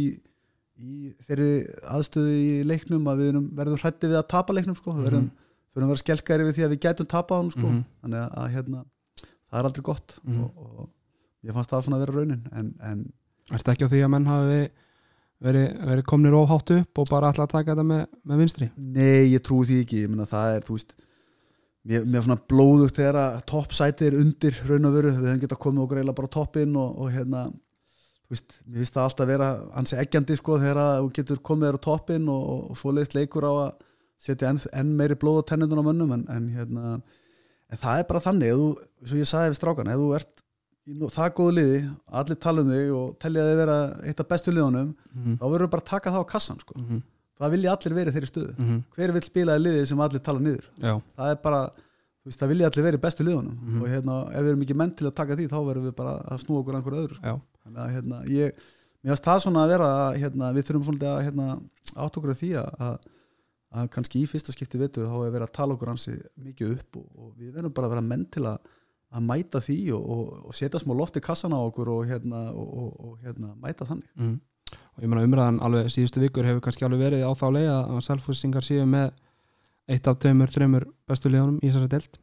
í 0.81 1.13
þeirri 1.27 1.51
aðstöðu 1.97 2.35
í 2.41 2.51
leiknum 2.69 3.09
að 3.11 3.19
við 3.23 3.29
erum, 3.35 3.47
verðum 3.59 3.81
hrætti 3.83 4.09
við 4.11 4.19
að 4.21 4.29
tapa 4.33 4.53
leiknum 4.57 4.77
sko. 4.79 4.95
við 4.97 5.09
verðum, 5.11 5.31
fyrir 5.75 5.85
að 5.87 5.93
vera 5.93 6.03
skelkari 6.05 6.47
við 6.49 6.55
því 6.59 6.65
að 6.67 6.73
við 6.75 6.81
gætum 6.87 7.07
tapað 7.11 7.41
hann 7.43 7.51
sko. 7.55 7.67
Mhm. 7.69 7.83
þannig 8.03 8.21
að, 8.25 8.31
að 8.45 8.53
hérna, 8.55 8.85
það 9.51 9.59
er 9.61 9.69
aldrei 9.71 9.83
gott 9.91 10.17
Mhm. 10.25 10.41
og, 10.45 10.79
og 10.81 10.89
ég 11.45 11.53
fannst 11.57 11.71
það 11.71 11.85
svona 11.85 11.97
að 12.01 12.05
vera 12.07 12.17
raunin 12.19 12.47
en, 12.53 12.75
en 12.81 13.13
Ertu 13.51 13.73
ekki 13.73 13.87
á 13.87 13.91
því 13.91 14.01
að 14.07 14.11
menn 14.15 14.27
hafi 14.31 14.59
verið, 15.43 15.69
verið 15.89 16.05
komnir 16.07 16.35
óhátt 16.39 16.71
upp 16.77 16.99
og 17.03 17.09
bara 17.11 17.31
að 17.33 17.49
taka 17.51 17.73
þetta 17.75 17.83
með, 17.87 18.03
með 18.25 18.39
vinstri? 18.45 18.71
nei, 18.77 19.33
ég 19.33 19.41
trúi 19.43 19.65
því 19.67 19.79
ekki 19.85 20.03
ég 20.05 20.09
meina 20.13 20.27
það 20.29 20.57
er, 20.57 20.61
þú 20.69 20.77
veist 20.77 20.93
mér, 21.89 22.05
mér 22.05 22.21
er 22.21 22.27
svona 22.27 22.41
blóðugt 22.53 22.95
þegar 23.01 23.17
að 23.17 23.41
toppsætið 23.51 24.07
er 24.07 24.19
undir 24.21 24.61
raun 24.69 24.85
og 24.87 24.95
veru, 24.95 25.11
við 25.17 25.27
höfum 25.31 25.41
getað 25.47 25.63
komið 25.65 25.83
okkur 25.85 25.99
eiginlega 25.99 26.19
bara 26.21 26.29
toppinn 26.37 26.77
og, 26.77 26.99
og 27.01 27.11
hérna 27.11 27.43
þú 28.31 28.37
veist, 28.37 28.61
mér 28.67 28.77
finnst 28.85 28.95
það 28.95 29.03
alltaf 29.09 29.27
vera 29.27 29.49
ansi 29.75 29.97
eggjandi 29.99 30.37
sko 30.39 30.59
þegar 30.63 30.79
að 30.79 30.99
þú 31.03 31.09
getur 31.19 31.39
komið 31.43 31.67
þér 31.69 31.79
á 31.83 31.87
toppinn 31.87 32.29
og, 32.31 32.43
og, 32.55 32.61
og 32.71 32.77
svoleiðist 32.79 33.15
leikur 33.19 33.43
á 33.43 33.53
að 33.67 33.73
setja 34.21 34.51
enn, 34.53 34.61
enn 34.73 34.93
meiri 34.97 35.17
blóð 35.19 35.41
á 35.43 35.49
tennundun 35.51 35.83
á 35.83 35.89
mönnum 35.91 36.13
en, 36.15 36.25
en 36.31 36.47
hérna 36.55 37.01
en 37.71 37.79
það 37.79 37.99
er 37.99 38.07
bara 38.11 38.21
þannig, 38.21 38.55
þú, 38.55 38.69
svo 39.07 39.17
ég 39.19 39.27
sagði 39.31 39.51
við 39.51 39.59
strákan 39.59 39.91
ef 39.91 39.99
þú 39.99 40.09
ert 40.21 40.45
í 40.91 40.97
það 41.11 41.35
góðu 41.39 41.53
liði 41.59 41.81
allir 42.21 42.39
tala 42.43 42.63
um 42.63 42.71
þig 42.71 42.91
og 42.97 43.19
telja 43.23 43.43
þig 43.51 43.59
vera 43.61 43.77
eitt 44.07 44.21
af 44.21 44.29
bestu 44.31 44.51
liðunum, 44.55 44.95
Mm 45.15 45.37
þá 45.41 45.45
verður 45.53 45.71
bara 45.75 45.83
að 45.85 45.91
taka 45.91 46.11
það 46.15 46.23
á 46.23 46.33
kassan 46.33 46.59
sko, 46.63 46.75
-hmm. 46.79 47.03
það 47.41 47.51
vilja 47.55 47.73
allir 47.75 47.95
verið 47.99 48.15
þeirri 48.17 48.31
stöðu 48.31 48.55
Mm 48.59 48.67
-hmm. 48.71 48.81
hver 48.97 49.13
vil 49.13 49.23
spila 49.23 49.57
í 49.59 49.63
liði 49.63 49.87
sem 49.87 50.01
allir 50.01 50.21
tala 50.23 50.41
niður 50.41 50.65
Já, 50.83 50.95
það 51.17 51.31
er 51.31 51.37
bara, 51.43 51.61
þú 52.23 52.27
veist, 52.27 52.41
það 52.41 52.49
vilja 52.49 52.67
allir 52.71 52.85
verið 52.85 53.01
bestu 53.01 53.25
liðunum 53.25 53.57
Mhm. 53.63 53.83
og 53.83 53.89
hérna, 53.89 54.15
ef 54.35 54.43
við 54.43 54.49
erum 54.51 54.63
ekki 54.63 54.77
menn 54.77 54.95
til 54.97 55.07
að 55.07 55.15
taka 55.15 55.37
því 55.37 55.47
þá 55.49 55.59
verðum 55.69 55.87
við 55.89 55.95
bara 55.97 56.15
að 56.31 56.39
snúa 56.45 56.59
okkur 56.61 56.75
að 56.75 56.77
einhverju 56.81 57.01
öðru 57.05 57.15
sko. 57.15 57.27
Þannig 57.65 57.81
að 57.85 57.95
hérna, 57.97 58.21
ég 58.31 58.61
mér 59.01 59.15
finnst 59.15 59.29
það 59.29 59.41
svona 59.45 59.63
að 59.65 59.73
vera 59.75 59.89
að 60.01 60.19
hérna, 60.25 60.51
við 60.57 60.67
þurfum 60.69 60.85
svolítið 60.89 61.11
að 61.13 61.23
hérna, 61.29 61.47
átt 61.95 62.19
okkur 62.21 62.35
af 62.35 62.41
því 62.41 62.51
að, 62.61 62.69
að, 62.87 63.09
að 63.81 63.89
kannski 63.95 64.21
í 64.21 64.29
fyrsta 64.31 64.55
skipti 64.55 64.81
vetur 64.81 65.09
þá 65.09 65.17
er 65.21 65.33
verið 65.37 65.47
að 65.47 65.57
tala 65.57 65.77
okkur 65.77 65.93
hansi 65.93 66.19
mikið 66.45 66.77
upp 66.77 67.01
og, 67.01 67.09
og 67.17 67.33
við 67.39 67.57
verðum 67.57 67.75
bara 67.77 67.91
að 67.91 67.97
vera 67.97 68.07
menn 68.11 68.27
til 68.35 68.45
að, 68.51 68.71
að 69.11 69.27
mæta 69.31 69.65
því 69.65 69.79
og, 69.97 70.07
og, 70.17 70.31
og 70.51 70.59
setja 70.59 70.83
smá 70.83 70.95
loft 70.99 71.19
í 71.19 71.25
kassan 71.25 71.57
á 71.57 71.61
okkur 71.61 71.93
og, 71.95 72.05
hérna, 72.11 72.45
hérna, 73.25 73.55
mæta 73.63 73.89
þannig 73.89 74.11
mm. 74.21 74.37
og 74.77 75.05
ég 75.05 75.13
meina 75.13 75.27
umræðan 75.27 75.63
alveg 75.67 75.91
síðustu 75.95 76.23
vikur 76.23 76.49
hefur 76.49 76.65
kannski 76.67 76.87
alveg 76.87 77.07
verið 77.09 77.27
á 77.27 77.33
þá 77.33 77.47
leið 77.57 77.71
að 77.75 78.01
selfhúsingar 78.07 78.67
séu 78.67 78.87
með 78.89 79.15
eitt 79.91 80.07
af 80.07 80.21
tveimur, 80.23 80.53
þreimur 80.53 80.87
bestu 81.09 81.33
liðunum 81.33 81.59
í 81.63 81.71
þessari 81.71 81.91
delt 81.97 82.21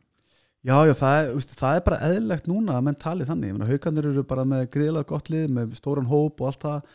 Já, 0.67 0.81
já, 0.83 0.91
það 0.99 1.17
er, 1.17 1.29
úst, 1.37 1.51
það 1.55 1.77
er 1.77 1.83
bara 1.85 1.97
eðlilegt 2.09 2.47
núna 2.49 2.73
að 2.75 2.87
menn 2.89 2.97
tali 2.99 3.25
þannig, 3.27 3.59
haukarnir 3.69 4.09
eru 4.09 4.23
bara 4.27 4.43
með 4.43 4.65
gríðlega 4.73 5.07
gott 5.07 5.29
lið, 5.31 5.45
með 5.55 5.77
stóran 5.77 6.09
hóp 6.09 6.41
og 6.43 6.49
allt 6.49 6.65
það, 6.65 6.89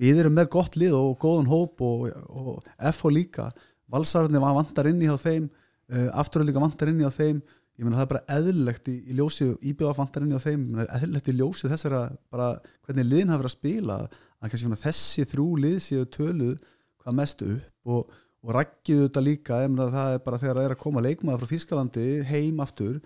við 0.00 0.20
erum 0.22 0.38
með 0.38 0.48
gott 0.54 0.78
lið 0.80 0.96
og 0.96 1.10
góðan 1.20 1.50
hóp 1.50 1.82
og, 1.84 2.06
og 2.32 2.70
FH 2.78 3.12
líka, 3.12 3.50
valsararnir 3.92 4.40
vantar 4.40 4.88
inn 4.88 5.04
í 5.04 5.10
á 5.12 5.16
þeim, 5.20 5.50
uh, 5.92 6.08
afturöld 6.22 6.48
líka 6.48 6.64
vantar 6.64 6.88
inn 6.88 7.02
í 7.02 7.04
á 7.04 7.12
þeim, 7.12 7.42
ég 7.76 7.84
meina 7.84 7.98
það 7.98 8.06
er 8.06 8.12
bara 8.14 8.38
eðlilegt 8.38 8.88
í, 8.88 8.96
í 9.04 9.18
ljósi, 9.18 9.50
íbjöða 9.60 9.98
vantar 10.00 10.24
inn 10.24 10.32
í 10.32 10.40
á 10.40 10.44
þeim. 10.46 10.64
Ég 10.64 10.74
meina, 10.78 10.88
eðlilegt 10.96 11.28
í 11.28 11.36
ljósi 11.36 11.70
þessara 11.72 12.02
bara 12.32 12.48
hvernig 12.86 13.08
liðin 13.08 13.32
hafa 13.32 13.42
verið 13.42 13.52
að 13.52 13.58
spila 13.58 14.00
að 14.06 14.18
kannski 14.46 14.64
svona 14.64 14.82
þessi 14.86 15.28
þrjú 15.28 15.46
lið 15.66 15.78
séu 15.84 16.08
töluð 16.16 16.58
hvað 17.02 17.18
mest 17.18 17.44
upp 17.44 17.92
og 17.96 18.20
og 18.42 18.54
rækkiðu 18.56 19.06
þetta 19.06 19.22
líka, 19.22 19.60
það 19.78 20.14
er 20.14 20.24
bara 20.24 20.38
þegar 20.42 20.58
það 20.58 20.64
er 20.68 20.74
að 20.76 20.82
koma 20.82 21.04
leikmaður 21.04 21.42
frá 21.42 21.52
Þískalandi 21.52 22.06
heim 22.26 22.62
aftur 22.64 22.96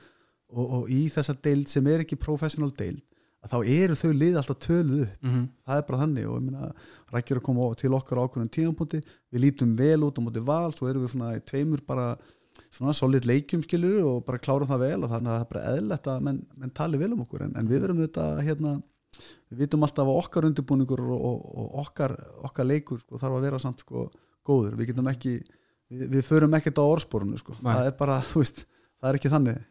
og, 0.48 0.64
og 0.64 0.88
í 0.92 1.02
þessa 1.12 1.36
deild 1.44 1.68
sem 1.68 1.86
er 1.92 2.04
ekki 2.04 2.16
professional 2.20 2.72
deild 2.72 3.04
þá 3.46 3.58
eru 3.62 3.96
þau 3.98 4.12
lið 4.14 4.38
alltaf 4.40 4.58
töluð 4.62 5.02
upp. 5.04 5.18
Mm 5.22 5.32
-hmm. 5.32 5.44
það 5.66 5.78
er 5.78 5.84
bara 5.88 6.00
þannig 6.02 6.26
og 6.28 6.36
ég 6.36 6.46
meina 6.46 6.72
rækkir 7.12 7.38
að 7.40 7.46
koma 7.48 7.74
til 7.74 7.92
okkar 7.94 8.18
á 8.18 8.24
ákveðnum 8.24 8.54
tímapunkti. 8.56 9.00
Við 9.32 9.40
lítum 9.44 9.76
vel 9.76 10.00
út 10.02 10.18
á 10.18 10.20
móti 10.22 10.42
val 10.42 10.72
svo 10.74 10.88
erum 10.88 11.04
við 11.04 11.12
svona 11.14 11.38
tveimur 11.40 11.80
bara 11.86 12.16
svona 12.70 12.92
solid 12.92 13.26
leikjum 13.26 13.62
skilur 13.62 14.02
og 14.02 14.24
bara 14.26 14.38
klárum 14.38 14.68
það 14.68 14.84
vel 14.86 15.04
og 15.04 15.10
þannig 15.10 15.30
að 15.30 15.36
það 15.36 15.44
er 15.44 15.52
bara 15.52 15.66
eðlert 15.76 16.06
að 16.06 16.20
menn, 16.22 16.46
menn 16.56 16.70
tali 16.70 16.98
vel 16.98 17.12
um 17.12 17.20
okkur. 17.22 17.42
En, 17.42 17.56
en 17.56 17.68
við 17.68 17.80
verum 17.80 18.02
þetta 18.02 18.42
hérna 18.42 18.82
við 19.50 19.58
vitum 19.58 19.82
alltaf 19.82 20.06
að 20.06 20.20
okkar 20.22 20.46
undirbúningur 20.48 21.00
og, 21.00 21.20
og, 21.20 21.38
og 21.56 21.74
okkar, 21.86 22.16
okkar 22.42 22.66
leikur 22.66 22.98
sko, 22.98 23.18
þarf 23.18 23.38
að 23.38 23.46
vera 23.46 23.58
samt 23.58 23.80
sko 23.80 24.10
góður, 24.46 24.76
við 24.78 24.92
getum 24.92 25.08
ekki 25.10 25.36
við, 25.90 26.04
við 26.16 26.26
förum 26.26 26.58
ekkert 26.58 26.82
á 26.82 26.84
orðsporunu 26.84 27.40
sko. 27.40 27.56
Nei. 27.60 27.72
það 27.72 27.88
er 27.90 27.96
bara, 28.00 28.18
veist, 28.34 28.62
það 29.00 29.10
er 29.10 29.18
ekki 29.20 29.32
þannig. 29.32 29.64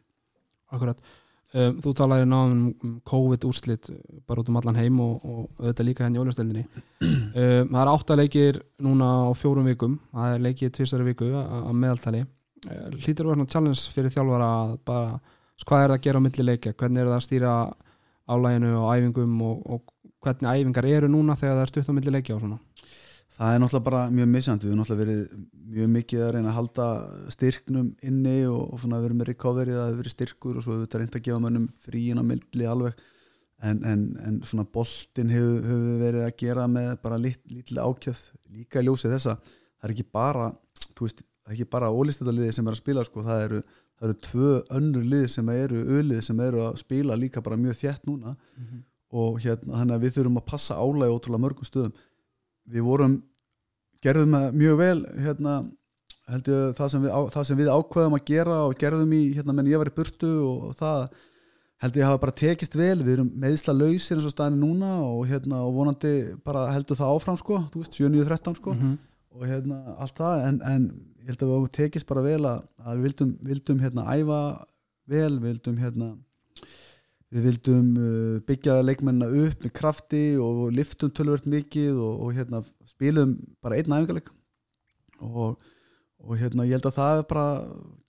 Akkurat. 0.76 1.06
Um, 1.56 1.78
Þú 1.84 1.94
talaði 1.96 2.26
náðum 2.28 2.64
um 2.84 2.96
COVID-úrslit 3.08 3.88
bara 4.28 4.42
út 4.42 4.50
um 4.52 4.58
allan 4.60 4.80
heim 4.80 4.98
og, 5.00 5.22
og 5.24 5.62
auðvitað 5.62 5.88
líka 5.88 6.04
henni 6.04 6.20
í 6.20 6.24
óljastöldinni 6.24 6.64
um, 7.06 7.70
Það 7.70 7.78
er 7.84 7.92
áttaleikir 7.94 8.60
núna 8.84 9.12
á 9.24 9.32
fjórum 9.38 9.70
vikum. 9.70 10.00
Það 10.12 10.34
er 10.34 10.44
leikið 10.50 10.74
tvisari 10.80 11.08
viku 11.08 11.30
að 11.40 11.72
meðaltali. 11.80 12.26
Uh, 12.66 12.90
Hlýtur 12.98 13.30
svona 13.30 13.48
challenge 13.52 13.96
fyrir 13.96 14.12
þjálfara 14.12 14.52
bara, 14.88 15.18
sko, 15.56 15.70
hvað 15.72 15.86
er 15.86 15.94
það 15.94 15.98
að 16.00 16.06
gera 16.10 16.24
á 16.24 16.26
milli 16.26 16.48
leikja, 16.50 16.76
hvernig 16.76 17.04
er 17.04 17.12
það 17.12 17.20
að 17.20 17.28
stýra 17.30 17.56
álæginu 18.26 18.76
og 18.82 18.88
æfingum 18.92 19.42
og, 19.46 19.66
og 19.70 20.16
hvernig 20.26 20.50
æfingar 20.50 20.88
eru 20.90 21.12
núna 21.12 21.38
þegar 21.38 21.60
það 21.60 21.66
er 21.68 21.72
stutt 21.72 21.92
á 21.94 21.98
milli 21.98 22.16
leikja 22.16 22.36
og 22.36 22.42
svona 22.42 22.60
Það 23.36 23.54
er 23.54 23.60
náttúrulega 23.60 23.86
bara 23.90 24.02
mjög 24.16 24.30
missand 24.32 24.64
við 24.64 24.70
erum 24.72 24.80
náttúrulega 24.80 25.02
verið 25.04 25.40
mjög 25.76 25.90
mikið 25.96 26.22
að 26.24 26.30
reyna 26.36 26.52
að 26.52 26.56
halda 26.56 26.86
styrknum 27.36 27.90
inni 28.08 28.36
og, 28.48 28.62
og 28.70 28.80
svona 28.80 29.02
verið 29.04 29.20
með 29.20 29.30
recovery 29.32 29.74
að 29.74 29.80
það 29.82 29.90
hefur 29.90 30.00
verið 30.02 30.16
styrkur 30.16 30.60
og 30.60 30.64
svo 30.64 30.76
hefur 30.76 30.86
þetta 30.86 31.02
reynd 31.02 31.18
að 31.20 31.26
gefa 31.26 31.42
mönnum 31.44 31.66
fríina 31.84 32.24
milli 32.24 32.70
alveg. 32.72 33.04
En, 33.66 33.82
en, 33.88 34.06
en 34.24 34.40
svona 34.48 34.66
boltin 34.78 35.32
hefur, 35.32 35.60
hefur 35.68 36.00
verið 36.06 36.26
að 36.30 36.34
gera 36.46 36.68
með 36.72 36.90
bara 37.04 37.20
litli 37.20 37.84
ákjöf 37.84 38.24
líka 38.56 38.84
í 38.84 38.88
ljósið 38.88 39.18
þessa. 39.18 39.36
Það 39.44 39.90
er 39.90 39.96
ekki 39.96 40.08
bara, 40.16 40.50
veist, 41.02 41.22
það 41.44 41.52
er 41.52 41.58
ekki 41.58 41.70
bara 41.76 41.92
ólistöldarliði 41.92 42.56
sem 42.56 42.68
er 42.68 42.78
að 42.78 42.84
spila 42.86 43.06
sko, 43.08 43.28
það 43.28 43.46
eru 43.50 43.64
það 43.96 44.10
eru 44.10 44.18
tvö 44.30 44.56
önnur 44.80 45.06
lið 45.12 45.30
sem 45.32 45.52
eru 45.54 45.86
ölið 46.00 46.26
sem 46.28 46.40
eru 46.44 46.66
að 46.66 46.82
spila 46.82 47.16
líka 47.20 47.44
bara 47.44 47.60
mjög 47.60 47.80
þjætt 47.84 48.10
núna. 48.10 48.36
Mm 48.36 48.66
-hmm. 48.66 48.84
og 49.16 49.40
hérna 49.40 49.80
þannig 49.80 49.96
að 49.96 50.04
við 50.04 50.16
þurfum 50.18 50.40
að 50.42 50.50
passa 50.52 50.76
álæg 50.76 51.16
ótrúlega 51.16 51.44
mörgum 51.44 51.68
stöðum 51.68 51.94
við 52.72 52.86
vorum 52.86 53.16
gerðum 54.06 54.36
mjög 54.56 54.78
vel 54.80 54.98
hérna, 55.22 55.56
heldur, 56.30 56.74
það, 56.78 56.92
sem 56.94 57.06
við, 57.06 57.16
það 57.36 57.48
sem 57.50 57.62
við 57.62 57.72
ákveðum 57.74 58.18
að 58.18 58.28
gera 58.30 58.60
og 58.66 58.76
gerðum 58.82 59.16
í 59.16 59.24
hérna 59.38 59.56
menn 59.56 59.72
ég 59.72 59.82
var 59.82 59.90
í 59.92 59.96
burtu 59.96 60.32
og 60.46 60.76
það 60.80 61.08
heldur 61.84 62.02
ég 62.02 62.10
hafa 62.10 62.22
bara 62.24 62.38
tekist 62.42 62.78
vel. 62.78 63.00
Við 63.04 63.18
erum 63.18 63.32
meðsla 63.42 63.76
lausir 63.76 64.18
eins 64.18 64.28
og 64.28 64.34
staðinu 64.34 64.62
núna 64.64 64.94
og, 65.04 65.26
hérna, 65.30 65.64
og 65.66 65.76
vonandi 65.80 66.14
bara 66.46 66.68
heldur 66.74 67.00
það 67.00 67.18
áfram 67.18 67.40
sko, 67.42 67.60
7.13 67.76 68.60
sko. 68.60 68.74
Mm 68.74 68.82
-hmm. 68.82 68.96
og 69.36 69.48
hérna 69.50 69.82
allt 69.98 70.18
það. 70.18 70.48
En, 70.48 70.62
en 70.62 70.88
ég 71.22 71.34
held 71.34 71.44
að 71.44 71.54
við 71.56 71.72
tekist 71.80 72.08
bara 72.08 72.22
vel 72.22 72.46
að, 72.46 72.64
að 72.86 72.96
við 72.96 73.04
vildum, 73.04 73.38
vildum 73.42 73.80
hérna 73.80 74.08
æfa 74.16 74.42
vel, 75.06 75.40
við 75.40 75.50
vildum 75.50 75.78
hérna 75.78 76.16
við 77.34 77.48
vildum 77.50 77.88
uh, 77.98 78.42
byggja 78.48 78.82
leikmennina 78.84 79.30
upp 79.46 79.64
með 79.66 79.74
krafti 79.76 80.26
og 80.42 80.68
liftum 80.76 81.14
tölvört 81.16 81.48
mikið 81.50 81.98
og, 81.98 82.20
og 82.26 82.36
hérna 82.38 82.62
spilum 82.90 83.38
bara 83.64 83.80
einn 83.80 83.96
æfingarleik 83.96 84.30
og, 85.26 85.58
og 86.22 86.38
hérna 86.40 86.68
ég 86.68 86.78
held 86.78 86.90
að 86.92 87.00
það 87.00 87.20
er 87.20 87.28
bara 87.32 87.48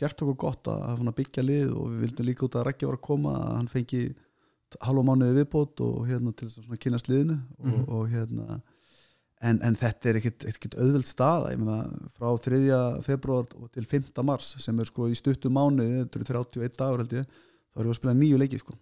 gert 0.00 0.22
okkur 0.22 0.38
gott 0.46 0.70
að, 0.70 0.84
að 1.00 1.16
byggja 1.22 1.46
lið 1.46 1.74
og 1.74 1.90
við 1.94 2.06
vildum 2.06 2.30
líka 2.30 2.46
út 2.46 2.60
að 2.60 2.68
Rækja 2.68 2.90
var 2.90 3.00
að 3.00 3.06
koma 3.08 3.34
að 3.40 3.52
hann 3.56 3.72
fengi 3.72 4.04
halva 4.82 5.04
mánuði 5.06 5.38
viðbót 5.40 5.84
og 5.86 6.00
hérna 6.08 6.32
til 6.36 6.50
þess 6.50 6.66
að 6.68 6.82
kynast 6.82 7.08
liðinu 7.08 7.36
og, 7.38 7.66
mm 7.66 7.76
-hmm. 7.76 7.92
og 7.96 8.08
hérna 8.12 8.62
En, 9.44 9.58
en 9.60 9.74
þetta 9.76 10.08
er 10.08 10.16
ekkert 10.24 10.78
auðvöld 10.80 11.08
staða 11.08 11.50
ég 11.52 11.60
meina 11.60 11.82
frá 12.16 12.30
3. 12.40 13.02
februar 13.04 13.44
til 13.74 13.84
5. 13.84 14.06
mars 14.24 14.54
sem 14.64 14.78
er 14.80 14.88
sko 14.88 15.10
í 15.12 15.18
stuttum 15.18 15.52
mánu 15.52 15.84
þetta 15.84 16.18
eru 16.22 16.28
31 16.30 16.78
dagur 16.78 17.02
held 17.02 17.12
ég 17.18 17.26
þá 17.76 17.82
erum 17.82 17.90
við 17.90 17.94
að 17.94 18.00
spila 18.00 18.16
nýju 18.16 18.40
leiki 18.40 18.60
sko 18.62 18.76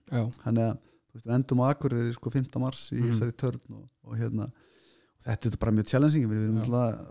þannig 0.45 0.65
að 0.65 0.73
veist, 0.75 1.27
við 1.27 1.35
endum 1.39 1.63
á 1.63 1.65
Akureyri 1.71 2.15
sko 2.15 2.33
5. 2.35 2.61
mars 2.63 2.85
í 2.93 3.01
mm. 3.01 3.11
þessari 3.11 3.37
törn 3.43 3.79
og, 3.79 3.89
og 4.07 4.21
hérna 4.21 4.49
og 4.49 5.27
þetta 5.27 5.51
er 5.51 5.61
bara 5.65 5.75
mjög 5.79 5.91
challenging 5.91 6.31
við 6.31 6.45
erum 6.45 6.63
alltaf 6.63 7.03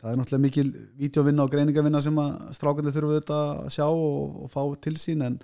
það 0.00 0.12
er 0.12 0.20
náttúrulega 0.20 0.44
mikil 0.46 0.68
videovinna 1.00 1.44
og 1.44 1.50
greiningavinna 1.52 2.00
sem 2.04 2.20
að 2.20 2.36
strákandi 2.56 2.92
þurfum 2.94 3.10
við 3.14 3.18
þetta 3.20 3.40
að 3.48 3.72
sjá 3.74 3.86
og, 3.88 4.38
og 4.44 4.52
fá 4.52 4.62
til 4.86 4.94
sín 5.00 5.24
en, 5.26 5.36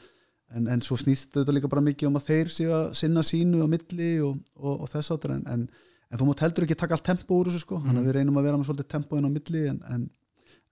en, 0.57 0.71
en 0.73 0.85
svo 0.85 0.97
snýst 1.01 1.35
þetta 1.37 1.53
líka 1.53 1.69
bara 1.73 1.85
mikið 1.85 2.09
um 2.09 2.17
að 2.21 2.31
þeir 2.31 2.53
séu 2.55 2.71
að 2.73 2.87
sinna 2.97 3.25
sínu 3.27 3.61
á 3.61 3.69
milli 3.69 4.15
og, 4.25 4.39
og 4.57 4.89
þess 4.93 5.13
áttur 5.13 5.37
en 5.37 5.69
en 6.11 6.21
þú 6.21 6.29
mátt 6.29 6.45
heldur 6.45 6.67
ekki 6.67 6.79
taka 6.79 6.97
allt 6.97 7.07
tempo 7.07 7.41
úr 7.41 7.51
þessu 7.51 7.65
sko 7.65 7.81
mm. 7.81 7.89
þannig 7.89 8.03
að 8.03 8.09
við 8.09 8.17
reynum 8.19 8.39
að 8.39 8.49
vera 8.49 8.61
með 8.61 8.69
svolítið 8.69 8.91
tempo 8.95 9.19
inn 9.19 9.27
á 9.27 9.31
milli 9.33 9.63
en, 9.73 9.81
en, 9.91 10.05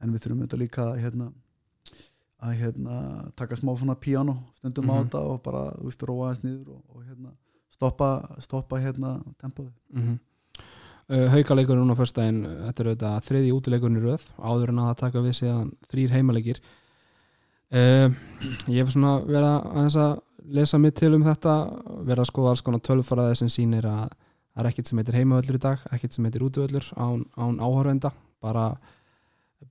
en 0.01 0.15
við 0.15 0.25
þurfum 0.25 0.45
þetta 0.45 0.61
líka 0.61 0.87
hérna, 1.01 1.31
að 2.43 2.59
hérna, 2.61 2.99
taka 3.37 3.57
smá 3.57 3.73
svona 3.79 3.95
piano 3.95 4.37
stundum 4.59 4.85
mm 4.85 4.91
-hmm. 4.91 4.95
á 4.95 5.01
mhm. 5.01 5.05
þetta 5.09 5.19
og 5.19 5.43
bara 5.43 5.63
veist, 5.83 6.03
róa 6.03 6.31
þess 6.31 6.45
nýður 6.45 6.69
og, 6.69 6.83
og 6.95 7.05
hérna, 7.05 7.31
stoppa, 7.71 8.37
stoppa 8.39 8.77
hérna, 8.77 9.23
tempoði 9.39 9.73
mm 9.93 10.03
-hmm. 10.03 10.19
uh, 11.09 11.29
Haukaleikur 11.31 11.77
núna 11.77 11.95
fyrstæðin, 11.95 12.45
þetta 12.67 12.83
er 12.83 12.89
auðvitað 12.89 13.25
þriði 13.29 13.53
útileikurinn 13.53 13.99
í 13.99 14.05
röð 14.05 14.23
áður 14.39 14.69
en 14.69 14.79
að 14.79 14.89
það 14.89 15.01
taka 15.01 15.21
við 15.21 15.33
síðan 15.33 15.73
þrýr 15.91 16.11
heimalegir 16.11 16.61
uh, 17.73 18.09
ég 18.69 18.85
hef 18.85 18.91
svona 18.93 19.21
verið 19.21 19.49
að, 19.49 19.97
að 19.97 20.21
lesa 20.45 20.79
mitt 20.79 20.95
til 20.95 21.15
um 21.15 21.25
þetta 21.25 21.55
verið 22.05 22.21
að 22.21 22.31
skoða 22.31 22.51
alls 22.51 22.63
konar 22.63 22.81
tölfaraði 22.81 23.37
sem 23.37 23.49
sýnir 23.49 23.87
að 23.87 24.11
það 24.55 24.65
er 24.65 24.71
ekkert 24.71 24.91
sem 24.91 24.99
heitir 25.01 25.19
heimavöllur 25.19 25.59
í 25.59 25.63
dag 25.63 25.87
ekkert 25.91 26.13
sem 26.13 26.25
heitir 26.25 26.45
útvöllur 26.47 26.87
án, 26.97 27.25
án 27.37 27.59
áhörvenda 27.59 28.13
bara 28.45 28.77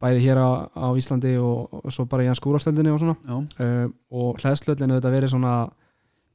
bæði 0.01 0.23
hér 0.25 0.41
á, 0.41 0.49
á 0.73 0.87
Íslandi 0.99 1.35
og, 1.39 1.73
og 1.83 1.93
svo 1.93 2.05
bara 2.09 2.25
í 2.25 2.29
hans 2.29 2.41
skúrastöldinni 2.41 2.93
og 2.93 3.01
svona. 3.01 3.17
Uh, 3.57 3.87
og 4.11 4.41
hlæðslöllinu 4.41 4.97
þetta 4.97 5.13
verið 5.13 5.33
svona 5.35 5.55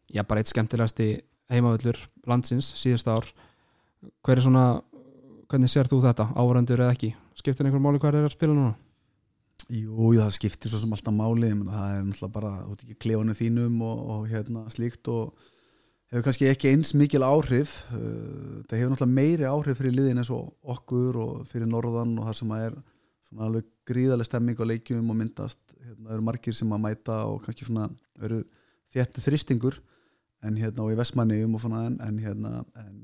já 0.08 0.24
bara 0.24 0.40
eitt 0.40 0.50
skemmtilegasti 0.50 1.08
heimavöllur 1.52 1.98
landsins 2.28 2.72
síðust 2.78 3.08
ár. 3.10 3.28
Hver 4.24 4.38
er 4.38 4.44
svona 4.44 4.66
hvernig 5.48 5.72
sér 5.72 5.88
þú 5.88 6.02
þetta, 6.04 6.28
áhörvendur 6.36 6.82
eða 6.84 6.94
ekki? 6.94 7.14
Skiptir 7.38 7.66
einhver 7.66 7.82
máli 7.82 8.00
hvað 8.02 8.20
er 8.20 8.28
að 8.28 8.36
spila 8.36 8.56
núna? 8.56 8.74
Jú, 9.68 10.14
það 10.16 10.32
skiptir 10.36 10.72
svo 10.72 10.80
sem 10.80 10.92
alltaf 10.96 11.14
máli. 11.14 11.52
Það 11.52 11.94
er 11.94 12.02
náttúrulega 12.06 12.34
bara, 12.34 12.52
þú 12.64 12.72
veit 12.72 12.84
ekki, 12.84 12.98
klefanu 13.04 13.36
þínum 13.36 13.80
og, 13.84 14.02
og 14.14 14.28
hérna 14.30 14.64
slíkt 14.72 15.10
og 15.12 15.48
hefur 16.12 16.24
kannski 16.24 16.48
ekki 16.48 16.72
eins 16.72 16.94
mikil 16.96 17.24
áhrif. 17.26 17.82
Uh, 17.92 18.62
það 18.68 18.78
hefur 18.80 18.94
náttúrulega 18.94 19.18
meiri 19.18 19.48
áhrif 19.48 19.80
fyrir 19.80 19.96
liðin 19.96 20.22
eins 20.22 20.32
og 20.32 20.52
okkur 20.76 21.20
og 21.24 21.34
fyrir 21.50 21.68
norðan 21.68 22.16
og 22.16 22.30
það 22.30 22.40
sem 22.40 22.54
er 22.58 22.78
svona 23.28 23.48
alveg 23.48 23.68
gríðarlega 23.88 24.28
stemming 24.28 24.58
á 24.60 24.64
leikjum 24.70 25.12
og 25.12 25.18
myndast 25.18 25.60
hérna 25.84 26.16
eru 26.16 26.24
margir 26.24 26.56
sem 26.56 26.72
að 26.72 26.84
mæta 26.84 27.20
og 27.28 27.42
kannski 27.44 27.68
svona 27.68 27.88
veru 28.18 28.42
þéttu 28.94 29.24
þristingur 29.24 29.78
en 30.46 30.58
hérna 30.58 30.84
og 30.84 30.94
í 30.94 30.98
vestmanniðum 30.98 31.56
og 31.58 31.64
svona 31.64 31.84
en, 31.88 31.98
en 32.04 32.20
hérna 32.22 32.52
en, 32.78 32.94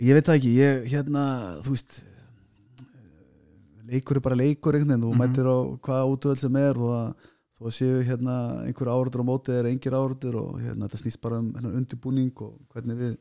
ég 0.00 0.16
veit 0.16 0.28
það 0.28 0.40
ekki, 0.40 0.54
ég 0.56 0.88
hérna 0.94 1.24
þú 1.64 1.74
veist 1.74 2.00
leikur 3.90 4.20
er 4.20 4.24
bara 4.24 4.38
leikur 4.38 4.76
einhvern 4.76 4.92
veginn, 4.92 5.04
þú 5.04 5.10
mm 5.10 5.20
-hmm. 5.20 5.28
mætir 5.28 5.46
á 5.50 5.58
hvaða 5.84 6.10
útvöld 6.12 6.40
sem 6.40 6.56
er 6.56 6.78
og 6.78 6.90
að 7.00 7.14
þó 7.60 7.70
séu 7.76 8.02
hérna 8.02 8.64
einhver 8.64 8.88
áraður 8.88 9.20
á 9.20 9.30
móti 9.30 9.52
eða 9.52 9.70
engir 9.70 9.92
áraður 9.92 10.36
og 10.40 10.60
hérna 10.60 10.86
þetta 10.88 11.02
snýst 11.02 11.20
bara 11.20 11.38
um 11.38 11.52
hérna, 11.52 11.76
undirbúning 11.76 12.32
og 12.40 12.60
hvernig 12.72 12.96
við 12.96 13.16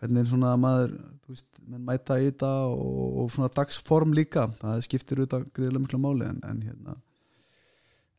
hvernig 0.00 0.22
er 0.22 0.30
svona 0.30 0.54
maður 0.60 0.94
veist, 1.26 1.48
mæta 1.66 2.18
í 2.20 2.28
þetta 2.28 2.52
og, 2.70 3.20
og 3.22 3.34
svona 3.34 3.50
dagsform 3.54 4.14
líka, 4.16 4.48
það 4.60 4.84
skiptir 4.86 5.22
auðvitað 5.22 5.46
greiðilega 5.56 5.84
miklu 5.84 6.00
máli 6.02 6.28
en, 6.28 6.40
en 6.46 6.62
hérna 6.62 6.96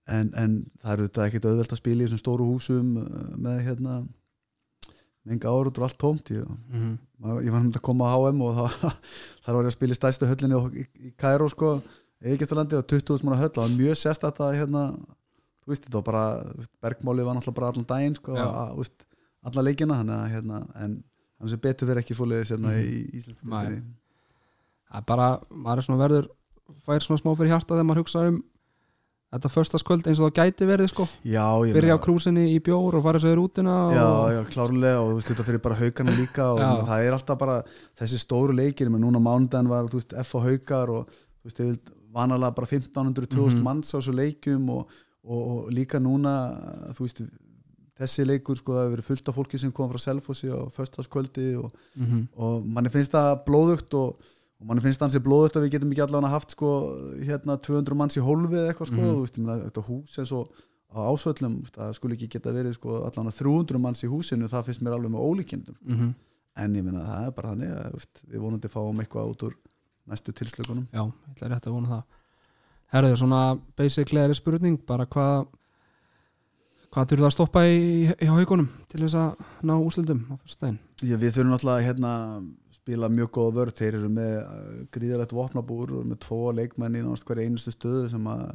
en, 0.07 0.31
en 0.35 0.55
það 0.81 0.93
er 0.93 1.03
auðvitað 1.03 1.27
ekkert 1.27 1.49
auðvelt 1.49 1.75
að 1.75 1.81
spila 1.81 2.03
í 2.03 2.07
þessum 2.07 2.23
stóru 2.23 2.47
húsum 2.47 2.95
uh, 3.01 3.35
með 3.39 3.61
hérna 3.67 3.99
enga 5.27 5.51
áraður 5.51 5.81
og 5.81 5.85
allt 5.87 5.99
tómt 5.99 6.29
ég, 6.31 6.43
mm 6.47 6.67
-hmm. 6.73 7.39
ég 7.43 7.51
var 7.51 7.61
hérna 7.61 7.75
að 7.75 7.83
koma 7.83 8.07
á 8.07 8.15
HM 8.15 8.41
og 8.41 8.53
það, 8.55 8.97
þar 9.43 9.57
var 9.57 9.65
ég 9.65 9.71
að 9.71 9.77
spila 9.77 9.95
í 9.95 9.99
stæstu 9.99 10.29
höllinni 10.29 10.59
í, 10.81 10.85
í 11.07 11.13
Kæró 11.19 11.49
sko, 11.51 11.81
Egiðstalandi 12.23 12.79
og 12.79 12.87
20.000 12.87 13.23
manna 13.25 13.41
höll 13.41 13.51
og 13.51 13.57
það 13.57 13.65
var 13.65 13.77
mjög 13.77 13.99
sérstætt 13.99 14.39
að 14.41 14.55
hérna 14.57 14.83
þú 15.67 15.73
veist, 15.73 15.83
þetta 15.83 15.99
var 15.99 16.07
bara 16.07 16.25
bergmáli 16.81 17.25
var 17.27 17.35
náttúrulega 17.35 17.59
bara 17.59 17.67
allan 17.73 17.89
daginn 17.91 18.15
sko, 18.15 18.37
alla 19.43 19.61
leikina 19.61 19.99
hana, 19.99 20.27
hérna, 20.31 20.63
en 20.75 21.03
hann 21.37 21.53
sem 21.53 21.61
betur 21.63 21.89
fyrir 21.89 22.03
ekki 22.03 22.17
fóliðis 22.17 22.53
hérna, 22.53 22.73
mm. 22.73 22.83
í 22.83 23.21
Íslands 23.21 23.41
það 23.47 24.99
er 25.01 25.07
bara, 25.07 25.31
maður 25.51 25.81
er 25.81 25.87
svona 25.87 26.03
verður 26.03 26.29
fær 26.85 27.03
svona 27.03 27.21
smá 27.21 27.33
fyrir 27.33 27.53
hjarta 27.53 27.75
þegar 27.75 27.89
maður 27.89 28.03
hugsa 28.05 28.27
um 28.31 28.39
þetta 29.27 29.49
förstaskvöld 29.51 30.07
eins 30.07 30.21
og 30.23 30.29
það 30.29 30.37
gæti 30.39 30.67
verið 30.69 30.89
sko 30.93 31.05
já, 31.27 31.43
byrja 31.75 31.97
á 31.99 32.03
krúsinni 32.03 32.45
í 32.53 32.61
bjór 32.63 32.95
og 32.95 33.03
fara 33.03 33.19
sér 33.19 33.41
útina 33.41 33.75
já, 33.91 34.05
og... 34.07 34.27
já, 34.31 34.39
klárlega 34.53 35.01
og 35.01 35.09
þú 35.09 35.17
veist, 35.17 35.31
þetta 35.33 35.47
fyrir 35.49 35.63
bara 35.65 35.79
haugana 35.81 36.13
líka 36.15 36.45
og 36.53 36.61
já. 36.63 36.69
það 36.87 37.07
er 37.07 37.17
alltaf 37.17 37.41
bara 37.41 37.57
þessi 37.99 38.21
stóru 38.23 38.55
leikir, 38.55 38.91
menn 38.93 39.03
núna 39.03 39.19
mándan 39.19 39.67
var 39.67 39.91
veist, 39.91 40.15
F 40.23 40.39
og 40.39 40.47
haugar 40.47 40.93
og 40.95 41.11
þú 41.43 41.51
veist, 41.51 41.91
vanalega 42.15 42.55
bara 42.55 42.71
1500-2000 42.71 43.35
mm 43.35 43.49
-hmm. 43.51 43.67
manns 43.67 43.91
á 43.91 43.99
þessu 43.99 44.15
leikum 44.15 44.69
og 44.77 44.95
og, 45.27 45.41
og 45.51 45.71
líka 45.75 45.99
núna 45.99 46.33
þú 46.95 47.05
veist 47.05 47.21
þessi 47.97 48.25
leikur 48.27 48.59
sko 48.59 48.75
það 48.75 48.83
hefur 48.83 48.95
verið 48.95 49.09
fullt 49.09 49.29
af 49.29 49.37
fólki 49.37 49.59
sem 49.61 49.73
kom 49.75 49.91
frá 49.91 50.01
Selfossi 50.01 50.49
á 50.53 50.59
föstaskvöldi 50.73 51.47
og, 51.61 51.73
mm 51.95 52.05
-hmm. 52.05 52.23
og 52.35 52.65
manni 52.65 52.89
finnst 52.93 53.11
það 53.15 53.43
blóðugt 53.47 53.93
og, 53.97 54.21
og 54.59 54.65
manni 54.69 54.81
finnst 54.81 54.99
það 54.99 55.07
hansi 55.07 55.23
blóðugt 55.27 55.57
að 55.57 55.65
við 55.65 55.73
getum 55.75 55.91
ekki 55.91 56.05
allavega 56.05 56.33
haft 56.35 56.51
sko 56.51 56.71
hérna 57.21 57.57
200 57.57 57.95
manns 57.95 58.17
í 58.17 58.25
hólfið 58.27 58.67
eitthvað 58.67 58.91
sko 58.91 59.01
mm 59.01 59.07
-hmm. 59.07 59.21
veist, 59.21 59.37
mena, 59.37 59.57
þetta 59.65 59.87
hús 59.87 60.19
eins 60.19 60.31
og 60.31 60.51
á 60.93 60.99
ásvöllum 61.11 61.55
það 61.75 61.93
skulle 61.93 62.13
ekki 62.15 62.29
geta 62.33 62.51
verið 62.51 62.73
sko 62.73 62.89
allavega 63.07 63.31
300 63.31 63.79
manns 63.79 64.03
í 64.03 64.07
húsinu 64.07 64.47
það 64.47 64.65
finnst 64.65 64.81
mér 64.81 64.93
alveg 64.93 65.11
með 65.11 65.25
ólíkjendum 65.27 65.75
mm 65.81 65.95
-hmm. 65.95 66.13
en 66.55 66.75
ég 66.75 66.83
minna 66.83 67.05
það 67.05 67.25
er 67.25 67.31
bara 67.31 67.49
þannig 67.49 67.71
að 67.71 67.91
veist, 67.93 68.23
við 68.31 68.39
vonandi 68.39 68.67
fáum 68.67 68.99
eitthvað 68.99 69.29
út 69.31 69.43
úr 69.43 69.53
næstu 70.05 70.31
tilslökunum 70.31 70.87
Já, 70.93 71.03
ég 71.03 71.33
ætla 71.35 71.49
rétt 71.49 71.67
að 71.67 71.73
vona 71.73 71.87
það 71.87 72.03
Herðu, 72.87 73.17
svona 73.19 73.59
basically 73.75 74.21
er 74.23 74.33
spurning 74.33 74.79
bara 74.87 75.05
hvað 75.05 75.47
hvað 76.93 77.09
þurfum 77.09 77.23
það 77.23 77.29
að 77.29 77.35
stoppa 77.35 77.63
í, 77.67 77.81
í 78.07 78.29
haugunum 78.31 78.69
til 78.91 79.01
þess 79.03 79.17
að 79.19 79.49
ná 79.69 79.73
úslutum 79.77 80.23
á 80.31 80.33
fyrstæðin? 80.43 80.79
Við 81.03 81.27
þurfum 81.35 81.57
alltaf 81.57 81.73
að 81.73 81.83
hérna, 81.87 82.13
spila 82.77 83.09
mjög 83.11 83.33
góða 83.37 83.55
vörð 83.59 83.77
þeir 83.81 83.99
eru 83.99 84.13
með 84.13 84.33
uh, 84.39 84.79
gríðalegt 84.95 85.35
vopnabúr 85.35 85.93
og 85.99 86.07
með 86.07 86.21
tvo 86.27 86.41
leikmenn 86.55 86.97
í 86.97 87.03
náttúrulega 87.03 87.51
einustu 87.51 87.75
stöðu 87.75 88.07
sem 88.13 88.31
að 88.31 88.47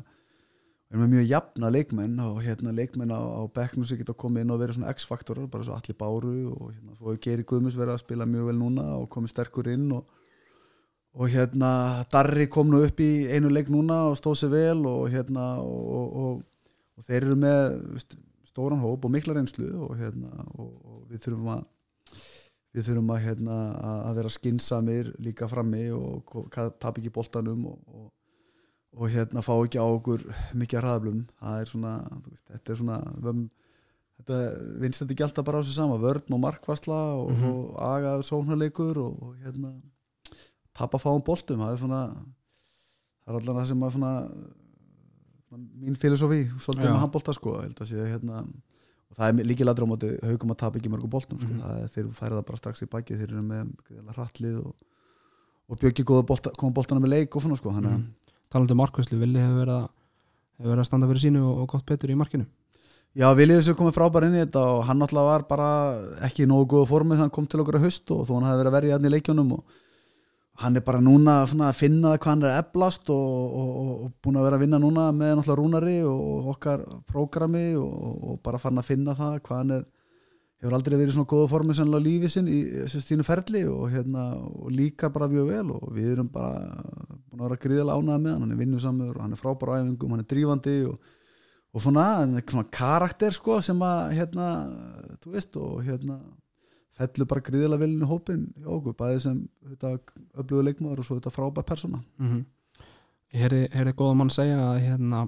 er 0.92 1.00
með 1.00 1.12
mjög 1.14 1.28
jafna 1.30 1.70
leikmenn 1.72 2.18
og 2.20 2.40
hérna 2.44 2.72
leikmenn 2.76 3.12
á, 3.16 3.20
á 3.20 3.42
bekknum 3.48 3.86
sem 3.88 4.00
geta 4.00 4.16
komið 4.16 4.44
inn 4.44 4.52
og 4.52 4.58
verið 4.60 4.76
svona 4.76 4.92
X-faktorar, 4.92 5.46
bara 5.52 5.64
svo 5.64 5.76
allir 5.76 5.96
báru 5.96 6.34
og 6.52 6.66
hérna, 6.74 6.96
svo 6.98 7.12
hefur 7.12 7.22
Geri 7.24 7.46
Guðmus 7.48 7.78
verið 7.78 7.94
að 7.94 8.02
spila 8.02 8.28
mjög 8.28 8.50
vel 8.50 8.58
núna 8.60 8.88
og 8.98 9.06
komið 9.12 9.32
sterkur 9.32 9.70
inn 9.72 9.86
og 9.96 10.04
og 11.12 11.28
hérna 11.28 12.04
Darri 12.12 12.46
kom 12.48 12.70
nú 12.72 12.80
upp 12.86 13.00
í 13.04 13.26
einu 13.28 13.50
leik 13.52 13.68
núna 13.72 14.06
og 14.08 14.16
stóð 14.16 14.38
sér 14.40 14.52
vel 14.54 14.86
og 14.88 15.10
hérna 15.12 15.58
og, 15.60 15.82
og, 15.98 16.06
og 16.22 16.38
þeir 17.00 17.22
eru 17.26 17.36
með 17.40 18.02
stóran 18.52 18.82
hóp 18.84 19.04
og 19.08 19.10
mikla 19.14 19.34
reynslu 19.38 19.70
og 19.86 19.94
hérna 19.96 20.28
og, 20.58 20.72
og 20.84 20.98
við 21.10 21.22
þurfum 21.24 21.48
að 21.54 21.62
við 22.72 22.86
þurfum 22.88 23.10
að, 23.12 23.22
hérna, 23.26 23.56
að 23.84 24.02
að 24.08 24.14
vera 24.20 24.30
skinsamir 24.32 25.08
líka 25.20 25.48
frammi 25.48 25.82
og 25.92 26.30
tapa 26.52 26.94
ekki 27.00 27.10
boltanum 27.12 27.66
og, 27.68 27.78
og, 27.92 28.06
og 28.96 29.10
hérna 29.12 29.42
fá 29.44 29.52
ekki 29.64 29.80
á 29.80 29.84
okkur 29.88 30.22
mikið 30.56 30.80
hraðablum. 30.80 31.18
Það 31.40 31.58
er 31.64 31.68
svona, 31.72 31.92
veist, 32.28 32.44
þetta 32.48 32.72
er 32.72 32.80
svona 32.80 32.96
vömm, 33.24 33.42
þetta 34.20 34.38
vinst 34.84 35.02
þetta 35.02 35.12
ekki 35.16 35.26
alltaf 35.28 35.44
bara 35.48 35.60
á 35.60 35.64
sig 35.68 35.76
sama, 35.76 35.98
vörn 36.00 36.32
og 36.36 36.40
markvasla 36.46 37.00
og, 37.20 37.30
Mhm. 37.32 37.52
og 37.52 37.76
agaður 37.90 38.24
sóknarleikur 38.30 39.02
og, 39.04 39.20
og 39.22 39.36
hérna 39.44 39.74
tapa 40.72 40.96
fáum 41.00 41.20
boltum, 41.24 41.60
það 41.60 41.72
er 41.76 41.80
svona 41.84 42.02
það 42.16 43.34
er 43.34 43.40
allan 43.40 43.60
það 43.60 43.70
sem 43.92 44.08
að 44.08 44.32
mín 45.58 45.98
filosofi 45.98 46.44
svolítið 46.56 46.88
Já. 46.88 46.92
með 46.92 47.02
handbolta 47.02 47.34
sko 47.36 47.56
að 47.62 47.82
sé, 47.88 47.98
hérna, 47.98 48.44
og 49.12 49.18
það 49.18 49.28
er 49.28 49.50
líkið 49.50 49.68
ladra 49.68 49.88
á 49.88 49.92
móti 49.92 50.12
haugum 50.22 50.54
að 50.54 50.60
tapa 50.62 50.80
ekki 50.80 50.92
mörgum 50.92 51.12
boltum 51.12 51.40
sko. 51.42 51.58
Það 51.60 51.82
er, 51.82 51.90
þeir 51.96 52.08
færa 52.16 52.38
það 52.38 52.46
bara 52.50 52.60
strax 52.62 52.84
í 52.84 52.88
baki 52.92 53.18
þeir 53.18 53.28
eru 53.28 53.44
með 53.48 54.14
hrattlið 54.16 54.56
og, 54.62 54.72
og 55.68 55.82
bjöggi 55.82 56.06
góða 56.08 56.26
bolta, 56.30 56.54
koma 56.58 56.76
boltana 56.78 57.04
með 57.04 57.14
leik 57.16 57.36
og 57.36 57.44
svona 57.44 57.60
sko 57.60 57.74
þannig 57.74 57.92
að 57.92 58.00
mm. 58.00 58.38
talandi 58.54 58.76
um 58.76 58.82
markvæslu, 58.82 59.20
Vili 59.20 59.42
hefur 59.42 59.62
verið 59.62 59.76
að 59.76 59.86
hefur 60.62 60.72
verið 60.72 60.84
að 60.84 60.90
standa 60.90 61.10
fyrir 61.10 61.24
sínu 61.26 61.44
og, 61.46 61.62
og 61.62 61.70
gott 61.74 61.86
betur 61.88 62.12
í 62.12 62.18
markinu 62.18 62.48
Já, 63.12 63.26
Viljið 63.36 63.58
þessu 63.58 63.76
komið 63.76 63.96
frábær 63.98 64.24
inn 64.24 64.38
í 64.38 64.40
þetta 64.40 64.60
og 64.72 64.86
hann 64.88 65.04
alltaf 65.04 65.26
var 65.26 65.42
bara 65.44 65.70
ekki 66.24 66.46
í 66.46 66.48
nógu 66.48 66.70
góða 66.72 66.88
formi 66.88 67.12
þegar 67.12 67.26
hann 67.26 67.34
kom 67.34 67.48
til 67.50 67.60
okkur 67.60 67.76
að 67.76 67.84
haust 67.84 68.12
og 68.14 68.22
þó 68.24 68.30
hann 68.38 68.46
hafi 68.48 68.60
verið 68.62 68.70
að 68.70 68.76
verja 68.78 68.96
hann 68.96 69.08
í 69.08 69.12
leikjónum 69.12 69.50
og 69.58 69.74
hann 70.60 70.76
er 70.76 70.84
bara 70.84 71.00
núna 71.00 71.42
að 71.46 71.72
finna 71.78 72.12
hvað 72.18 72.28
hann 72.28 72.44
er 72.44 72.58
eflast 72.60 73.08
og, 73.10 73.56
og, 73.56 73.70
og, 73.82 73.92
og 74.04 74.12
búin 74.22 74.36
að 74.36 74.46
vera 74.46 74.58
að 74.58 74.64
vinna 74.66 74.80
núna 74.82 75.08
með 75.16 75.32
náttúrulega 75.38 75.58
rúnari 75.62 75.96
og 76.04 76.52
okkar 76.52 76.84
prógrami 77.08 77.72
og, 77.80 78.38
bara 78.44 78.60
farin 78.60 78.82
að 78.82 78.90
finna 78.90 79.16
það 79.16 79.38
hvað 79.46 79.62
hann 79.62 79.76
er 79.78 79.86
hefur 80.62 80.76
aldrei 80.76 80.94
verið 80.94 81.10
í 81.10 81.14
svona 81.16 81.30
góða 81.32 81.48
formi 81.50 81.74
sannlega 81.74 82.06
lífið 82.06 82.32
sinn 82.36 82.50
í 82.52 82.58
þínu 82.92 83.24
ferli 83.26 83.64
hérna, 83.90 84.28
og 84.38 84.68
líkar 84.70 85.10
bara 85.14 85.26
mjög 85.30 85.48
vel 85.48 85.72
og 85.74 85.88
við 85.96 86.12
erum 86.12 86.28
bara 86.30 86.68
búin 87.26 87.40
að 87.40 87.48
vera 87.48 87.62
gríðilega 87.64 87.96
ánæða 87.98 88.20
með 88.20 88.36
hann 88.36 88.44
hann 88.44 88.54
er 88.54 88.60
vinnusamur 88.60 89.16
og 89.16 89.24
hann 89.24 89.34
er 89.34 89.40
frábær 89.40 89.72
á 89.74 89.78
æfingum 89.80 90.14
hann 90.14 90.22
er 90.22 90.28
drífandi 90.30 90.76
og 90.86 91.82
svona, 91.82 92.06
svona 92.44 92.68
karakter 92.70 93.34
sko 93.34 93.58
sem 93.64 93.82
að 93.82 94.14
hérna, 94.20 94.52
þú 95.24 95.34
veist 95.34 95.58
og 95.58 95.82
hérna 95.88 96.20
fellur 96.98 97.28
bara 97.30 97.40
gríðilega 97.46 97.86
inn 97.88 98.02
í 98.04 98.08
hópin 98.10 98.42
hjá 98.60 98.68
okkur, 98.76 98.96
bæði 98.98 99.20
sem 99.24 99.38
þetta 99.70 99.92
öflugur 100.42 100.66
leikmaður 100.68 101.00
og 101.02 101.06
svo 101.08 101.18
þetta 101.20 101.34
frábær 101.34 101.68
persóna 101.68 102.02
mm 102.18 102.42
Ég 103.32 103.40
heyrði, 103.46 103.60
heyrði 103.72 103.92
góða 103.96 104.16
mann 104.20 104.28
segja 104.30 104.58
að 104.60 104.80
hérna 104.84 105.22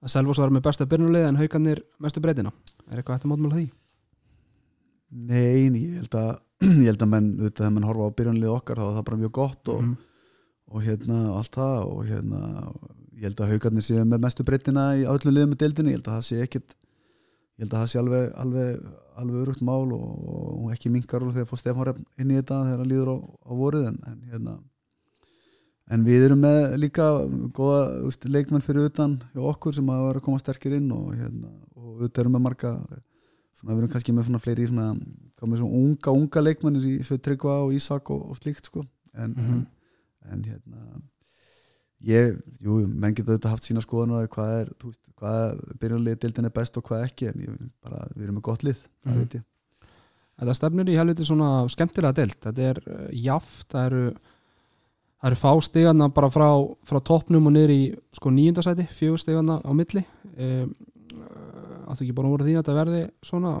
að 0.00 0.08
Selvos 0.14 0.38
var 0.40 0.48
með 0.52 0.62
besta 0.64 0.86
byrjunulið 0.88 1.26
en 1.28 1.36
haugarnir 1.36 1.82
mestu 2.00 2.22
breytina 2.24 2.52
er 2.90 3.02
eitthvað 3.02 3.18
að 3.26 3.30
mótmála 3.34 3.58
því? 3.58 3.66
Nei, 5.14 5.68
ég 5.68 5.98
held 6.00 6.16
að 6.18 6.30
ég 6.84 6.88
held 6.88 7.04
að 7.04 7.10
menn, 7.12 7.28
auðvitað, 7.36 7.58
þegar 7.60 7.74
menn 7.76 7.86
horfa 7.88 8.08
á 8.08 8.16
byrjanlið 8.18 8.52
okkar 8.54 8.80
þá 8.80 8.84
er 8.88 8.96
það 8.98 9.06
bara 9.10 9.20
mjög 9.22 9.32
gott 9.38 9.70
og, 9.74 9.82
Mhm. 9.84 9.94
og 10.74 10.82
hérna 10.88 11.18
allt 11.38 11.54
það 11.60 11.76
og 11.92 12.00
hérna 12.08 12.40
ég 13.14 13.26
held 13.28 13.40
að 13.44 13.52
haugarnir 13.52 13.84
séu 13.86 14.04
með 14.08 14.22
mestu 14.24 14.44
breytina 14.48 14.86
í 14.98 15.04
öllum 15.04 15.34
liðum 15.36 15.52
með 15.52 15.60
deildinni, 15.62 15.92
ég 15.92 16.00
held 16.00 16.08
að 16.08 16.16
það 16.16 16.26
sé 16.30 16.40
ekkit 16.46 16.74
ég 17.58 17.64
held 17.64 17.74
að 17.74 17.80
það 17.84 17.90
sé 17.92 17.98
alveg 18.00 18.30
alveg, 18.44 18.84
alveg 19.22 19.40
örugt 19.44 19.62
mál 19.62 19.92
og, 19.94 20.06
og 20.64 20.70
ekki 20.74 20.90
minkar 20.90 21.22
úr 21.22 21.34
þegar 21.36 21.50
fór 21.50 21.60
Stefán 21.60 21.86
Refn 21.88 22.06
inn 22.18 22.32
í 22.34 22.38
þetta 22.40 22.62
þegar 22.66 22.80
hann 22.82 22.90
líður 22.92 23.10
á, 23.14 23.16
á 23.22 23.52
voruð 23.54 23.88
en, 23.92 23.98
en 24.10 24.20
hérna 24.32 24.54
en 25.94 26.04
við 26.06 26.24
erum 26.30 26.40
með 26.40 26.76
líka 26.80 27.06
góða 27.54 27.80
úst, 28.08 28.24
leikmenn 28.24 28.64
fyrir 28.64 28.88
utan 28.88 29.18
hjá 29.34 29.42
okkur 29.52 29.74
sem 29.76 29.90
að 29.92 30.06
vera 30.08 30.22
að 30.22 30.26
koma 30.26 30.40
sterkir 30.40 30.78
inn 30.78 30.90
og 30.96 31.10
hérna 31.14 31.50
og 31.76 31.90
auðvitað 31.98 32.22
erum 32.24 32.36
með 32.38 32.44
marga 32.46 32.70
svona 33.54 33.74
við 33.74 33.82
erum 33.82 33.92
kannski 33.92 34.14
með 34.16 34.28
svona 34.30 34.40
fleiri 34.42 34.68
svona, 34.70 34.86
svona 35.44 35.68
unga, 35.68 36.14
unga 36.16 36.42
leikmenn 36.46 36.80
í 36.80 36.94
svo 37.06 37.18
Tryggva 37.20 37.58
og 37.66 37.74
Ísak 37.76 38.10
og, 38.16 38.30
og 38.32 38.38
slíkt 38.40 38.70
sko 38.72 38.82
en, 39.14 39.36
Mhm. 39.36 39.52
en, 39.52 39.66
en 40.32 40.46
hérna 40.48 40.80
ég, 42.06 42.36
jú, 42.64 42.78
menn 42.88 43.14
geta 43.16 43.32
auðvitað 43.32 43.54
haft 43.54 43.66
sína 43.68 43.82
skoðan 43.84 44.14
og 44.18 44.28
hvað 44.34 44.52
er, 44.60 44.70
þú 44.80 44.90
veist, 44.92 45.00
hvað 45.20 45.64
byrjunlega 45.80 46.20
dildin 46.24 46.48
er 46.50 46.54
best 46.56 46.76
og 46.80 46.84
hvað 46.88 47.04
ekki 47.08 47.28
en 47.30 47.42
ég, 47.44 47.58
bara, 47.84 48.04
við 48.14 48.26
erum 48.26 48.38
með 48.40 48.46
gott 48.50 48.64
lið, 48.66 48.80
það 49.04 49.12
Mhm. 49.14 49.18
veit 49.24 49.34
ég. 49.38 49.44
Þetta 50.34 50.54
stefnir 50.58 50.88
í 50.90 50.96
helviti 50.98 51.24
svona 51.28 51.50
skemmtilega 51.70 52.14
deilt 52.14 52.40
þetta 52.42 52.64
er 52.70 52.80
uh, 52.86 53.08
jaft, 53.14 53.68
það 53.70 53.84
eru 53.86 54.04
það 55.24 55.28
eru 55.30 55.36
fá 55.40 55.52
stigana 55.62 56.08
bara 56.12 56.28
frá, 56.34 56.48
frá 56.84 56.98
toppnum 57.00 57.46
og 57.46 57.52
niður 57.54 57.70
í 57.70 57.82
sko 58.12 58.30
nýjundasæti, 58.34 58.88
fjögur 58.98 59.22
stigana 59.22 59.60
á 59.64 59.70
milli. 59.72 60.02
Um, 60.36 60.74
áttu 61.88 62.02
ekki 62.04 62.14
bara 62.16 62.28
voru 62.28 62.44
því 62.44 62.56
að 62.58 62.62
þetta 62.64 62.74
verði 62.80 63.00
svona 63.22 63.54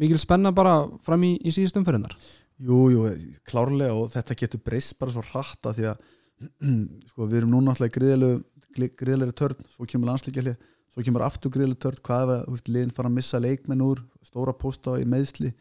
mikil 0.00 0.18
spenna 0.20 0.52
bara 0.56 0.88
fram 1.04 1.22
í, 1.26 1.36
í 1.44 1.52
síðust 1.54 1.76
umferðinar 1.80 2.16
Jú, 2.56 2.78
jú, 2.88 3.00
klárlega 3.44 3.92
og 3.92 4.08
þetta 4.14 4.36
getur 4.40 4.62
breyst 4.64 4.96
bara 4.98 5.12
svo 5.12 5.20
hratt 5.28 5.68
að 5.68 5.76
því 5.76 5.88
að 5.90 6.04
sko, 7.10 7.26
við 7.30 7.38
erum 7.42 7.54
núna 7.54 7.72
alltaf 7.72 7.88
í 7.88 7.94
gríðlega 7.96 9.32
törn, 9.36 9.56
svo 9.72 9.86
kemur 9.88 10.10
landslíkjali 10.12 10.52
svo 10.92 11.04
kemur 11.04 11.24
aftur 11.24 11.52
gríðlega 11.54 11.80
törn 11.86 12.02
hvað 12.04 12.32
ef 12.36 12.50
að 12.60 12.70
liðin 12.74 12.92
fara 12.96 13.08
að 13.10 13.16
missa 13.16 13.40
leikmenn 13.40 13.84
úr 13.84 14.02
stóra 14.24 14.52
pósta 14.56 14.98
í 15.00 15.06
meðsli 15.08 15.52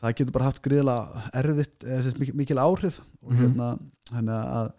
það 0.00 0.14
getur 0.18 0.34
bara 0.34 0.48
haft 0.48 0.62
gríðlega 0.64 1.22
erfitt 1.36 1.86
sagt, 2.06 2.18
mikil, 2.18 2.34
mikil 2.40 2.58
áhrif 2.62 3.00
og 3.22 3.32
Mhm. 3.32 3.40
hérna, 3.44 3.68
hérna 4.10 4.38
að 4.60 4.72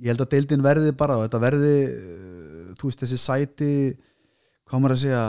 ég 0.00 0.10
held 0.12 0.20
að 0.26 0.30
deildin 0.34 0.62
verði 0.66 0.92
bara 0.96 1.16
og 1.18 1.24
þetta 1.28 1.40
verði 1.40 1.74
eh, 1.86 2.74
þú 2.76 2.90
veist 2.90 3.00
þessi 3.04 3.18
sæti 3.22 3.70
hvað 4.66 4.80
maður 4.82 4.96
að 4.96 5.02
segja 5.04 5.24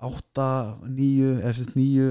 8, 0.00 0.48
9 0.88 1.30
eða 1.40 1.52
sem 1.54 1.64
sagt 1.66 1.76
9 1.76 2.10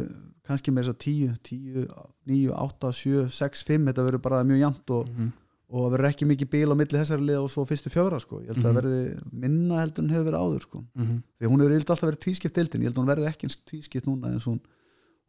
kannski 0.49 0.71
með 0.73 0.83
þess 0.87 0.93
að 0.93 1.01
10, 1.03 1.35
10 1.43 1.87
9, 2.29 2.49
8, 2.53 2.91
7, 2.93 3.27
6, 3.33 3.63
5 3.69 3.89
þetta 3.89 4.05
verður 4.07 4.23
bara 4.25 4.43
mjög 4.47 4.63
jæmt 4.63 4.95
og, 4.97 5.09
mm 5.17 5.31
og 5.69 5.83
það 5.85 5.91
verður 5.93 6.09
ekki 6.09 6.25
mikið 6.29 6.49
bíl 6.49 6.71
á 6.73 6.75
milli 6.79 6.97
þessari 6.99 7.25
lið 7.27 7.39
og 7.43 7.49
svo 7.53 7.65
fyrstu 7.69 7.89
fjóra 7.93 8.19
sko. 8.19 8.39
ég 8.41 8.47
held 8.49 8.57
að 8.57 8.63
það 8.63 8.73
Mhm. 8.73 8.79
verði 8.79 9.31
minna 9.31 9.79
heldur 9.83 10.03
en 10.03 10.09
hefur 10.09 10.25
verið 10.29 10.41
áður 10.43 10.61
sko. 10.61 10.79
-hmm. 10.97 11.23
því 11.39 11.45
hún 11.47 11.59
hefur 11.61 11.71
yfirleitt 11.75 11.89
alltaf 11.89 12.09
verið 12.09 12.19
tvískipt 12.25 12.53
deildin, 12.55 12.81
ég 12.81 12.87
held 12.89 12.95
að 12.97 13.01
hún 13.03 13.11
verði 13.13 13.27
ekki 13.29 13.47
tvískipt 13.69 14.05
núna 14.07 14.27
eins 14.33 14.47
og 14.47 14.53
hún, 14.53 14.61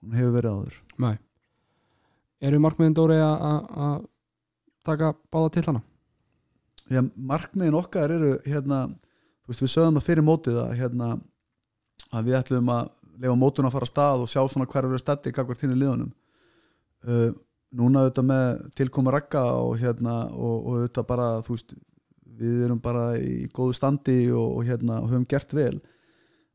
hún 0.02 0.14
hefur 0.16 0.32
verið 0.40 0.50
áður 0.56 0.74
Nei 0.98 1.18
Eru 2.42 2.58
markmiðin 2.58 2.94
Dóri 2.94 3.14
að- 3.20 4.06
taka 4.84 5.14
báða 5.30 5.52
til 5.52 5.62
hana? 5.66 5.82
Já, 6.90 7.02
markmiðin 7.16 7.74
okkar 7.76 8.10
eru 8.10 8.38
hérna, 8.46 8.88
þú 9.44 9.48
veist, 9.48 9.60
við 9.60 9.74
sögum 9.76 9.96
að 9.98 10.06
fyrir 10.08 10.24
mótið 10.24 10.56
að, 10.56 10.76
hérna, 10.78 11.20
að 12.12 12.24
við 12.24 12.38
ætlum 12.42 12.66
að 12.68 12.88
lefa 13.20 13.36
mótun 13.36 13.66
að 13.68 13.72
fara 13.72 13.84
að 13.84 13.92
stað 13.92 14.22
og 14.22 14.28
sjá 14.28 14.48
svona 14.48 14.66
hver 14.66 14.84
eru 14.88 14.98
stætti 14.98 15.32
núna 17.76 18.04
auðvitað 18.04 18.26
með 18.30 18.62
tilkoma 18.78 19.14
rakka 19.14 19.44
og 19.60 19.76
hérna 19.80 20.16
og, 20.34 20.56
og 20.58 20.76
auðvitað 20.76 21.08
bara, 21.10 21.28
veist 21.46 21.74
við 22.40 22.64
erum 22.66 22.80
bara 22.82 23.04
í 23.20 23.46
góðu 23.54 23.76
standi 23.76 24.20
og, 24.32 24.56
og 24.58 24.68
hérna, 24.68 25.00
og 25.02 25.10
höfum 25.12 25.28
gert 25.28 25.52
vel 25.54 25.76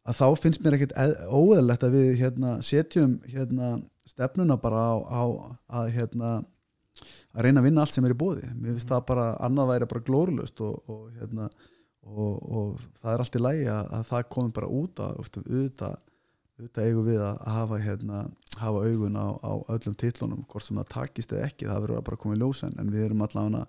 að 0.06 0.18
þá 0.20 0.26
finnst 0.42 0.64
mér 0.64 0.78
ekkit 0.78 0.96
óeðlegt 1.30 1.86
að 1.86 1.96
við 1.98 2.10
hérna 2.22 2.58
setjum 2.66 3.20
hérna 3.30 3.78
stefnuna 4.10 4.58
bara 4.62 4.82
á, 4.82 4.96
á 5.02 5.24
að 5.82 5.94
hérna 5.96 6.34
að 7.36 7.46
reyna 7.46 7.62
að 7.62 7.68
vinna 7.70 7.86
allt 7.86 7.96
sem 7.96 8.06
er 8.08 8.16
í 8.16 8.20
bóði 8.20 8.50
mér 8.54 8.76
finnst 8.76 8.92
það 8.92 9.08
bara, 9.10 9.30
annað 9.44 9.72
væri 9.74 9.90
bara 9.92 10.06
og 10.16 11.08
hérna 11.20 11.50
og, 12.06 12.36
og 12.38 12.84
það 13.02 13.14
er 13.14 13.24
allt 13.24 13.38
í 13.38 13.42
lægi 13.42 13.70
að, 13.74 13.88
að 13.98 14.04
það 14.12 14.28
komi 14.36 14.56
bara 14.56 14.70
út 14.70 15.02
að 15.02 15.22
auðvitað, 15.22 15.96
auðvitað 16.60 16.90
eigum 16.90 17.08
við 17.10 17.24
að 17.26 17.40
hafa 17.56 17.80
hérna, 17.82 18.22
hafa 18.62 18.84
augun 18.88 19.18
á, 19.20 19.28
á 19.40 19.52
öllum 19.74 19.96
titlunum 19.96 20.46
hvort 20.50 20.66
sem 20.66 20.78
það 20.78 20.92
takist 20.94 21.34
eða 21.34 21.48
ekki, 21.50 21.68
það 21.70 21.82
verður 21.86 22.06
bara 22.08 22.18
að 22.18 22.24
koma 22.24 22.36
í 22.36 22.42
ljósen 22.42 22.78
en 22.80 22.92
við 22.94 23.06
erum 23.08 23.26
allavega 23.26 23.66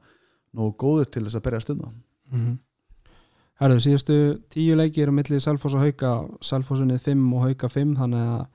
nógu 0.56 0.76
góður 0.80 1.10
til 1.10 1.24
þess 1.26 1.38
að 1.40 1.46
berja 1.48 1.64
stunda 1.64 1.92
Mm 2.26 2.40
-hmm. 2.40 2.56
Herðu, 3.60 3.80
síðustu 3.80 4.14
tíu 4.50 4.76
leikir 4.76 5.08
á 5.08 5.14
millið 5.14 5.40
Selfoss 5.40 5.74
og 5.74 5.80
Hauka. 5.80 6.28
Selfossunnið 6.44 6.98
5 7.00 7.32
og 7.32 7.42
Hauka 7.42 7.68
5 7.68 7.94
þannig 7.96 8.20
að 8.20 8.46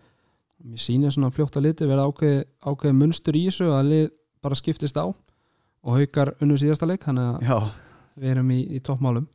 mér 0.64 0.82
sýnir 0.84 1.12
svona 1.12 1.32
fljótt 1.32 1.58
að 1.58 1.66
liti 1.66 1.88
verða 1.90 2.06
ákveð, 2.06 2.44
ákveð 2.62 2.94
munstur 2.94 3.36
í 3.36 3.46
þessu 3.48 3.72
að 3.74 3.90
lið 3.90 4.10
bara 4.42 4.56
skiptist 4.56 4.98
á 4.98 5.06
og 5.84 5.98
Haukar 5.98 6.36
unnu 6.42 6.58
síðasta 6.58 6.86
leik 6.86 7.02
þannig 7.02 7.24
að 7.24 7.42
Já, 7.50 7.58
við 8.16 8.30
erum 8.30 8.52
í, 8.52 8.60
í 8.76 8.80
toppmálum 8.80 9.28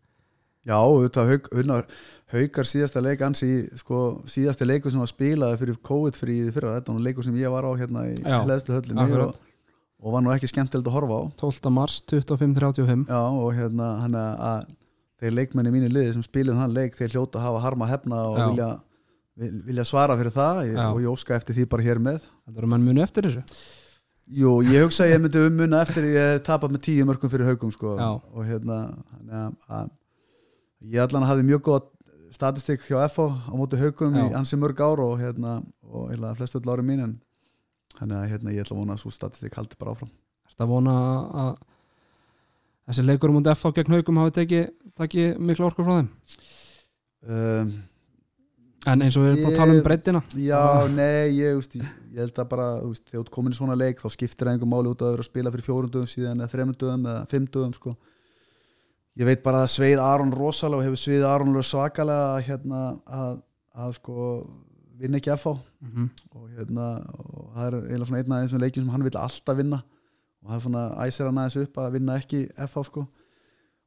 já 0.67 0.75
auðvitað 0.77 1.33
haug, 1.33 1.51
haukar 2.35 2.67
síðasta 2.67 3.03
leik 3.05 3.21
ansi, 3.23 3.49
sko, 3.79 3.99
síðasta 4.27 4.67
leikur 4.67 4.91
sem 4.91 5.03
var 5.03 5.11
spilaði 5.13 5.61
fyrir 5.61 5.77
COVID-fríði 5.87 6.55
fyrra, 6.57 6.73
þetta 6.81 6.95
nú 6.97 7.05
leikur 7.07 7.25
sem 7.27 7.37
ég 7.39 7.53
var 7.55 7.69
á 7.69 7.73
hérna 7.79 8.07
í 8.11 8.17
hlæðslu 8.43 8.81
akkurat. 8.81 9.37
og, 9.37 9.37
og 10.03 10.17
var 10.17 10.25
nú 10.27 10.33
ekki 10.35 10.51
skemmtilegt 10.51 10.91
að 10.91 10.97
horfa 10.99 11.21
á 11.23 11.23
12. 11.45 11.71
mars 11.77 12.01
25.35 12.11 13.07
Já, 13.07 13.21
og 13.23 13.55
hérna 13.55 13.93
hann 14.03 14.19
að 14.19 14.67
þeir 15.23 15.33
leikmenni 15.39 15.71
mínu 15.73 15.89
liði 15.95 16.13
sem 16.17 16.27
spilum 16.27 16.59
þann 16.61 16.75
leik 16.77 16.99
þeir 16.99 17.15
hljóta 17.15 17.39
að 17.41 17.47
hafa 17.47 17.63
harma 17.65 17.87
hefna 17.89 18.19
og 18.29 18.37
Já. 18.37 18.47
vilja, 18.51 18.69
vil- 19.41 19.63
vilja 19.71 19.85
svara 19.89 20.17
fyrir 20.19 20.35
það 20.35 20.61
ég, 20.67 20.77
og 20.91 20.99
ég 21.01 21.15
óska 21.15 21.37
eftir 21.39 21.57
því 21.57 21.69
bara 21.73 21.87
hér 21.87 22.03
með 22.03 22.27
Þetta 22.27 22.59
eru 22.61 22.73
menn 22.75 22.85
muni 22.85 23.05
eftir 23.07 23.31
þessu 23.31 23.45
Jú, 24.27 24.57
ég 24.67 24.83
hugsa 24.83 25.05
að 25.07 25.13
ég 25.15 25.21
myndi 25.23 25.39
ummuna 25.47 25.81
eftir 25.87 26.03
að 26.03 26.17
ég 26.19 26.41
tapa 26.43 26.67
með 26.67 26.81
tíu 26.89 27.05
mörgum 27.07 27.31
fyrir 27.31 27.47
haugum 27.47 27.71
sko. 27.71 27.93
Og 28.35 28.43
hérna 28.43 28.79
að 29.71 29.93
ég 30.93 31.03
allan 31.03 31.27
hafði 31.27 31.47
mjög 31.49 31.63
góð 31.67 31.87
statistik 32.35 32.85
hjá 32.87 33.07
FO 33.13 33.29
á 33.33 33.53
móti 33.57 33.79
haugum 33.81 34.17
í 34.19 34.25
Já. 34.27 34.35
ansi 34.41 34.59
mörg 34.61 34.81
ár 34.83 35.03
og 35.05 35.17
hérna 35.21 35.61
og 35.87 36.11
heila 36.13 36.35
flestu 36.39 36.61
öll 36.61 36.73
ári 36.75 36.85
mín 36.87 37.03
en 37.05 37.17
þannig 37.97 38.19
að 38.19 38.31
hérna, 38.33 38.55
ég 38.55 38.65
ætla 38.65 38.77
að 38.77 38.83
vona 38.83 38.97
að 38.97 39.03
svo 39.03 39.13
statistik 39.15 39.57
haldi 39.57 39.79
bara 39.79 39.97
áfram 39.97 40.13
Þetta 40.51 40.69
vona 40.71 40.95
að 41.43 41.51
þessi 42.87 43.05
leikur 43.07 43.35
múndi 43.35 43.53
F 43.53 43.67
á 43.67 43.71
gegn 43.77 43.97
haugum 43.97 44.23
hafi 44.23 44.37
tekið 44.41 44.65
taki 44.97 45.29
mikla 45.39 45.69
orkur 45.71 45.87
frá 45.87 45.99
þeim 45.99 46.11
um, 47.27 47.77
en 48.87 49.03
eins 49.03 49.17
og 49.19 49.25
við 49.25 49.33
erum 49.33 49.47
bara 49.47 49.55
að 49.55 49.61
tala 49.61 49.77
um 49.77 49.87
breytina 49.87 50.23
Já, 50.39 50.63
nei, 50.93 51.39
ég, 51.39 51.57
úst, 51.59 51.79
ég, 51.79 51.95
ég 52.13 52.27
held 52.27 52.43
að 52.43 52.51
bara 52.53 52.69
þegar 53.01 53.25
þú 53.25 53.35
komin 53.39 53.57
í 53.57 53.59
svona 53.59 53.79
leik 53.79 54.03
þá 54.03 54.09
skiptir 54.15 54.53
einhver 54.53 54.71
máli 54.71 54.93
út 54.93 55.03
að 55.03 55.17
vera 55.17 55.25
að 55.25 55.31
spila 55.31 55.55
fyrir 55.55 55.67
fjórum 55.67 55.93
dögum 55.93 56.11
síðan 56.11 56.43
eða 56.43 56.53
þremur 56.53 56.79
dögum 56.83 57.09
eða 57.11 57.25
fimm 57.33 57.49
dögum 57.49 57.75
sko. 57.77 57.97
Ég 59.17 59.29
veit 59.29 59.43
bara 59.45 59.65
að 59.65 59.73
sveið 59.75 60.03
Aron 60.05 60.33
rosalega 60.37 60.83
og 60.83 60.87
hefur 60.87 61.01
sveið 61.01 61.27
Aron 61.31 61.57
svakalega 61.65 62.31
að, 62.37 62.47
hérna, 62.51 62.81
að, 63.07 63.43
að 63.75 63.93
sko, 63.99 64.31
vinna 65.01 65.21
ekki 65.21 65.35
FH 65.37 65.57
mm 65.57 65.91
-hmm. 65.93 66.09
og, 66.35 66.49
hérna, 66.57 66.87
og 67.19 67.53
það 67.55 67.67
er 67.67 67.77
eiginlega 67.83 68.07
svona 68.07 68.23
einn 68.23 68.33
af 68.33 68.43
þessum 68.45 68.65
leikjum 68.65 68.85
sem 68.85 68.95
hann 68.95 69.05
vil 69.05 69.19
alltaf 69.21 69.57
vinna 69.57 69.83
og 70.43 70.51
það 70.51 70.57
er 70.57 70.65
svona 70.67 70.85
æsir 71.07 71.27
hann 71.27 71.39
aðeins 71.39 71.57
upp 71.63 71.79
að 71.79 71.93
vinna 71.93 72.17
ekki 72.21 72.41
FH 72.67 72.85
sko 72.85 73.07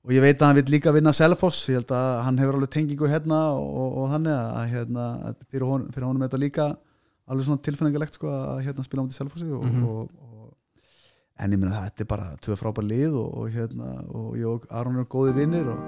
og 0.03 0.11
ég 0.15 0.21
veit 0.23 0.41
að 0.41 0.47
hann 0.47 0.55
vil 0.55 0.71
líka 0.73 0.93
vinna 0.95 1.13
Selfoss 1.13 1.69
ég 1.69 1.75
held 1.79 1.91
að 1.91 2.23
hann 2.25 2.37
hefur 2.39 2.55
alveg 2.57 2.69
tengingu 2.69 3.07
hérna 3.07 3.39
og, 3.53 3.67
og, 3.81 3.97
og 3.97 4.09
þannig 4.13 4.33
að, 4.33 4.69
hérna, 4.73 5.05
að 5.27 5.35
fyrir, 5.51 5.65
hon, 5.67 5.89
fyrir 5.91 6.07
honum 6.07 6.21
er 6.23 6.29
þetta 6.29 6.43
líka 6.45 6.67
alveg 7.29 7.45
svona 7.45 7.61
tilfinningilegt 7.61 8.17
sko 8.17 8.27
að 8.31 8.63
hérna 8.65 8.85
spila 8.85 9.01
á 9.01 9.05
mútið 9.05 9.19
Selfossi 9.19 9.49
og, 9.51 9.65
Mhm. 9.65 9.83
og, 9.85 10.09
og, 10.21 10.28
en 11.39 11.51
ég 11.55 11.59
meina 11.61 11.83
þetta 11.85 12.03
er 12.03 12.09
bara 12.09 12.29
tvö 12.43 12.55
frábær 12.59 12.83
lið 12.89 13.13
og, 13.15 13.29
og 13.39 13.49
hérna 13.53 13.89
og 14.15 14.33
ég 14.37 14.45
og 14.49 14.65
Aron 14.75 14.95
eru 14.99 15.05
góði 15.11 15.33
vinnir 15.37 15.67
og, 15.71 15.79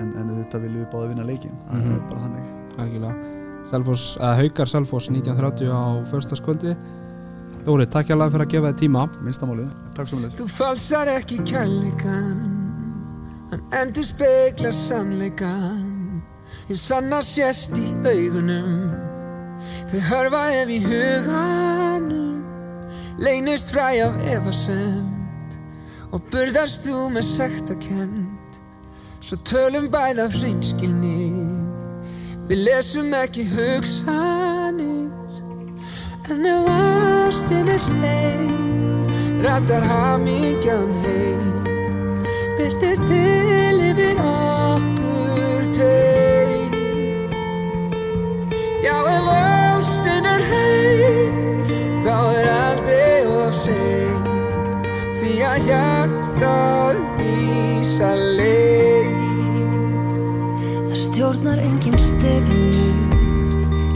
en, 0.00 0.12
en 0.16 0.30
þetta 0.38 0.60
viljum 0.62 0.84
við 0.84 0.92
báði 0.94 1.08
vinna 1.14 1.26
leikin 1.28 1.56
það 1.68 1.82
Mhm. 1.82 1.96
er 1.96 2.06
bara 2.08 2.20
þannig. 2.26 2.54
Algjörlega. 2.78 3.34
Selfoss, 3.68 4.04
eða 4.16 4.36
Haukar 4.38 4.66
Selfoss 4.70 5.08
1930 5.10 5.68
á 5.68 5.82
förstaskvöldi 6.10 6.76
Dóri, 7.66 7.84
takk 7.90 8.06
hjá 8.08 8.16
fyrir 8.30 8.44
að 8.46 8.52
gefa 8.54 8.70
þið 8.72 8.78
tíma. 8.80 9.02
Minnstamálið, 9.20 9.68
takk 9.94 10.06
svo 10.08 10.18
með 10.22 10.36
Þú 10.38 10.46
falsar 10.48 11.10
ekki 11.18 11.38
kærleikan 11.44 12.38
Hann 13.50 13.62
endur 13.82 14.04
speklar 14.08 14.72
sannleikan 14.72 16.22
Ég 16.70 16.76
sanna 16.80 17.20
sést 17.20 17.76
í 17.76 17.90
augunum 18.06 18.88
Þau 19.90 20.00
hörfa 20.08 20.42
ef 20.62 20.68
í 20.72 20.78
huganum 20.86 21.57
Leynist 23.18 23.72
fræ 23.74 23.90
af 24.06 24.14
efasemd 24.34 25.60
Og 26.12 26.22
burðast 26.32 26.86
þú 26.86 27.08
með 27.12 27.26
sektakend 27.34 28.38
Svo 29.28 29.36
tölum 29.44 29.90
bæð 29.92 30.18
af 30.24 30.34
hreinskilni. 30.40 31.32
Við 32.48 32.60
lesum 32.64 33.10
ekki 33.12 33.42
hugsanir. 33.50 35.10
En 36.30 36.46
ef 36.48 36.68
ástin 36.72 37.68
er 37.74 37.82
hrein 37.88 38.56
Rattar 39.44 39.84
hamingjan 39.84 40.94
heim. 41.02 41.60
Byrtir 42.56 42.96
til 43.10 43.82
yfir 43.90 44.22
okkur 44.30 45.68
teim. 45.76 46.72
Já, 48.86 48.96
ef 49.16 49.37
vísa 57.98 58.14
leið 58.14 59.16
Það 60.86 60.98
stjórnar 61.02 61.58
engin 61.58 61.98
stefinu 61.98 62.84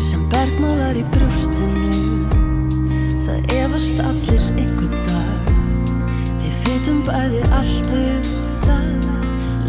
sem 0.03 0.25
bergmálar 0.33 0.99
í 0.99 1.05
brjóstinu. 1.15 1.93
Það 3.23 3.55
efast 3.61 4.01
allir 4.03 4.43
einhvern 4.59 4.97
dag. 5.07 5.53
Við 6.43 6.55
vitum 6.67 6.99
bæði 7.07 7.43
allt 7.55 7.95
um 8.01 8.27
það. 8.65 9.07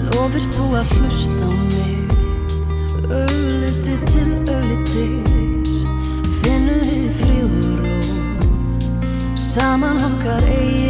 Lofir 0.10 0.48
þú 0.56 0.66
að 0.82 0.96
hlusta 0.98 1.46
á 1.46 1.52
mig? 1.54 2.02
Augliti 3.14 3.96
til 4.10 4.32
auglitis. 4.56 5.76
Finnum 6.42 6.82
við 6.90 7.06
fríð 7.22 7.46
og 7.46 7.78
Saman 9.38 10.02
hangar 10.02 10.50
eigi 10.50 10.83